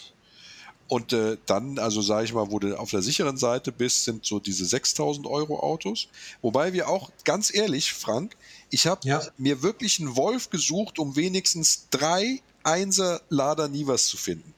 [0.87, 4.25] Und äh, dann, also sage ich mal, wo du auf der sicheren Seite bist, sind
[4.25, 6.07] so diese 6000 Euro Autos.
[6.41, 8.35] Wobei wir auch, ganz ehrlich, Frank,
[8.69, 9.21] ich habe ja.
[9.37, 14.53] mir wirklich einen Wolf gesucht, um wenigstens drei Einser Lader Nivas zu finden.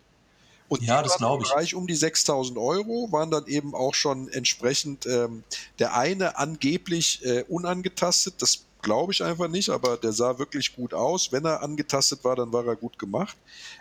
[0.67, 1.49] Und ja, das glaube ich.
[1.49, 5.43] Bereich um die 6000 Euro waren dann eben auch schon entsprechend ähm,
[5.80, 8.36] der eine angeblich äh, unangetastet.
[8.39, 11.32] Das glaube ich einfach nicht, aber der sah wirklich gut aus.
[11.32, 13.36] Wenn er angetastet war, dann war er gut gemacht.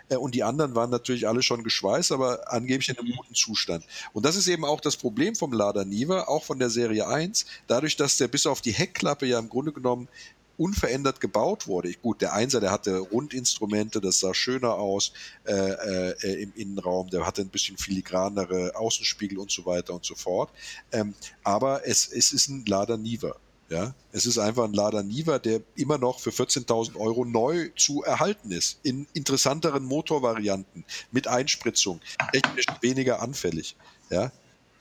[0.09, 3.85] Äh, und die anderen waren natürlich alle schon geschweißt, aber angeblich in einem guten Zustand.
[4.13, 7.45] Und das ist eben auch das Problem vom Lada Niva, auch von der Serie 1.
[7.67, 10.09] Dadurch, dass der bis auf die Heckklappe ja im Grunde genommen
[10.57, 11.93] unverändert gebaut wurde.
[11.93, 15.13] Gut, der Einser, der hatte Rundinstrumente, das sah schöner aus
[15.45, 20.15] äh, äh, im Innenraum, der hatte ein bisschen filigranere Außenspiegel und so weiter und so
[20.15, 20.49] fort.
[20.91, 23.35] Ähm, aber es, es ist ein Lada Niva.
[23.69, 28.03] Ja, es ist einfach ein Lada Niva, der immer noch für 14.000 Euro neu zu
[28.03, 28.79] erhalten ist.
[28.83, 31.99] In interessanteren Motorvarianten, mit Einspritzung,
[32.31, 33.75] technisch weniger anfällig.
[34.11, 34.31] Ja,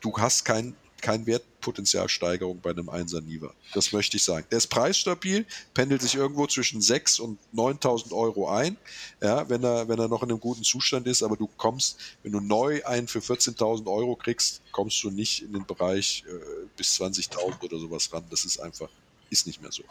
[0.03, 3.52] du hast kein kein Wertpotenzialsteigerung bei einem 1er Niva.
[3.74, 4.46] Das möchte ich sagen.
[4.50, 5.44] Der ist preisstabil,
[5.74, 8.78] pendelt sich irgendwo zwischen 6 und 9.000 Euro ein,
[9.20, 12.32] ja, wenn er, wenn er noch in einem guten Zustand ist, aber du kommst, wenn
[12.32, 16.98] du neu einen für 14.000 Euro kriegst, kommst du nicht in den Bereich äh, bis
[16.98, 18.24] 20.000 oder sowas ran.
[18.30, 18.88] Das ist einfach
[19.31, 19.83] ist nicht mehr so.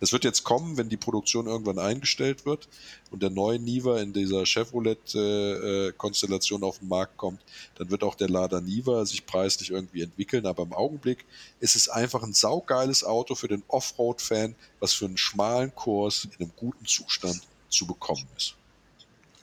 [0.00, 2.68] Das wird jetzt kommen, wenn die Produktion irgendwann eingestellt wird
[3.10, 7.40] und der neue Niva in dieser Chevrolet-Konstellation auf den Markt kommt,
[7.76, 10.46] dann wird auch der Lada Niva sich preislich irgendwie entwickeln.
[10.46, 11.24] Aber im Augenblick
[11.60, 16.32] ist es einfach ein saugeiles Auto für den Offroad-Fan, was für einen schmalen Kurs in
[16.40, 18.54] einem guten Zustand zu bekommen ist.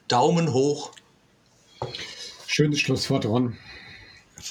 [0.08, 0.91] Daumen hoch.
[2.47, 3.58] Schönes Schlusswort, Ron.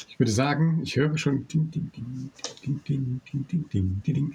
[0.09, 2.31] Ich würde sagen, ich höre schon ding, ding, ding,
[2.65, 4.35] ding, ding, ding, ding, ding, ding.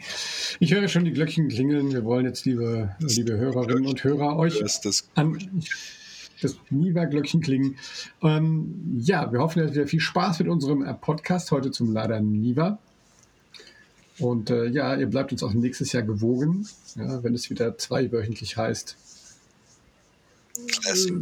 [0.60, 1.92] Ich höre schon die Glöckchen klingeln.
[1.92, 5.38] Wir wollen jetzt, liebe, liebe Hörerinnen und Hörer, euch das, an
[6.42, 7.78] das Niva-Glöckchen klingen.
[8.22, 12.20] Ähm, ja, wir hoffen, ihr hattet wieder viel Spaß mit unserem Podcast heute zum Lader
[12.20, 12.80] Niva.
[14.20, 18.58] Und äh, ja, ihr bleibt uns auch nächstes Jahr gewogen, ja, wenn es wieder zweiwöchentlich
[18.58, 18.98] heißt.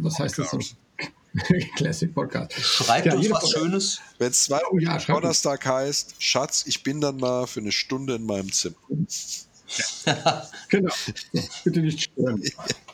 [0.02, 0.58] Was heißt das so?
[1.76, 2.52] Classic Podcast.
[2.54, 4.00] Schreibt ja, uns was Schönes.
[4.18, 8.16] Wenn es zwei oh, ja, Donnerstag heißt, Schatz, ich bin dann mal für eine Stunde
[8.16, 8.76] in meinem Zimmer.
[10.68, 10.92] genau.
[11.64, 12.42] Bitte nicht stören.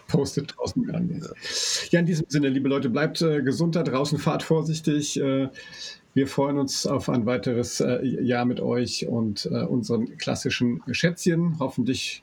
[0.07, 1.23] Postet draußen an.
[1.91, 5.21] Ja, in diesem Sinne, liebe Leute, bleibt äh, gesund da draußen, fahrt vorsichtig.
[5.21, 5.49] Äh,
[6.15, 11.59] Wir freuen uns auf ein weiteres äh, Jahr mit euch und äh, unseren klassischen Schätzchen.
[11.59, 12.23] Hoffentlich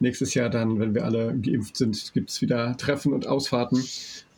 [0.00, 3.84] nächstes Jahr dann, wenn wir alle geimpft sind, gibt es wieder Treffen und Ausfahrten.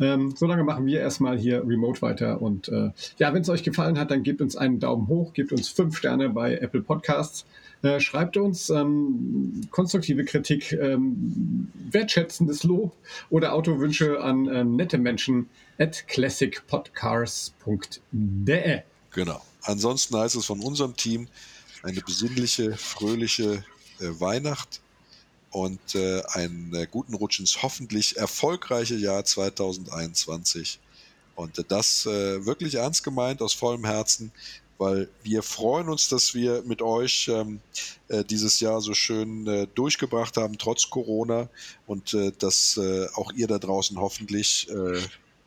[0.01, 2.43] Ähm, solange machen wir erstmal hier remote weiter.
[2.43, 5.53] Und äh, ja, wenn es euch gefallen hat, dann gebt uns einen Daumen hoch, gebt
[5.53, 7.47] uns fünf Sterne bei Apple Podcasts.
[7.83, 12.95] Äh, schreibt uns ähm, konstruktive Kritik, ähm, wertschätzendes Lob
[13.31, 15.49] oder Autowünsche an äh, nette Menschen
[15.79, 18.81] at classicpodcars.de.
[19.11, 19.41] Genau.
[19.63, 21.29] Ansonsten heißt es von unserem Team
[21.83, 23.65] eine besinnliche, fröhliche
[24.01, 24.82] äh, Weihnacht
[25.53, 30.81] und äh, einen äh, guten Rutsch ins hoffentlich erfolgreiche Jahr 2021.
[31.37, 34.33] Und äh, das äh, wirklich ernst gemeint, aus vollem Herzen,
[34.79, 37.61] weil wir freuen uns, dass wir mit euch ähm,
[38.09, 41.49] äh, dieses Jahr so schön äh, durchgebracht haben, trotz Corona,
[41.87, 42.81] und dass
[43.15, 44.69] auch ihr da draußen hoffentlich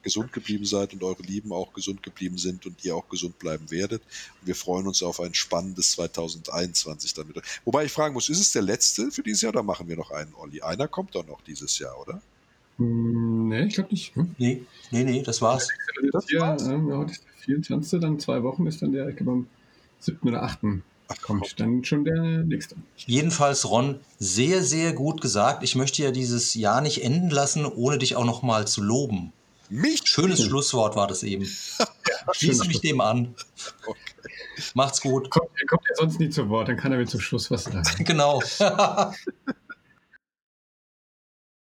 [0.06, 3.70] gesund geblieben seid und eure Lieben auch gesund geblieben sind und ihr auch gesund bleiben
[3.72, 4.04] werdet.
[4.40, 7.42] Und wir freuen uns auf ein spannendes 2021 damit.
[7.66, 10.12] Wobei ich fragen muss, ist es der letzte für dieses Jahr oder machen wir noch
[10.12, 10.62] einen, Olli?
[10.62, 12.22] Einer kommt doch noch dieses Jahr, oder?
[12.78, 14.16] Hm, nee, ich glaube nicht.
[14.16, 14.36] Hm?
[14.38, 15.70] Nee, nee, nee, das war's.
[16.14, 16.68] Das ja, war's.
[16.68, 18.00] Ähm, ja, heute ist der 24.
[18.00, 19.48] Dann zwei Wochen ist dann der, ich glaube, am
[20.00, 20.20] 7.
[20.30, 20.60] oder 8.
[21.08, 22.76] Ach, kommt dann schon der nächste.
[23.08, 25.64] Jedenfalls, Ron, sehr, sehr gut gesagt.
[25.64, 29.34] Ich möchte ja dieses Jahr nicht enden lassen, ohne dich auch noch mal zu loben.
[29.70, 30.02] Mich?
[30.06, 30.48] Schönes hm.
[30.48, 31.46] Schlusswort war das eben.
[32.32, 33.36] Schließe mich dem an.
[33.86, 34.00] Okay.
[34.74, 35.30] Macht's gut.
[35.30, 37.66] Kommt, er kommt ja sonst nie zu Wort, dann kann er mir zum Schluss was
[37.66, 37.84] sagen.
[38.06, 38.42] genau.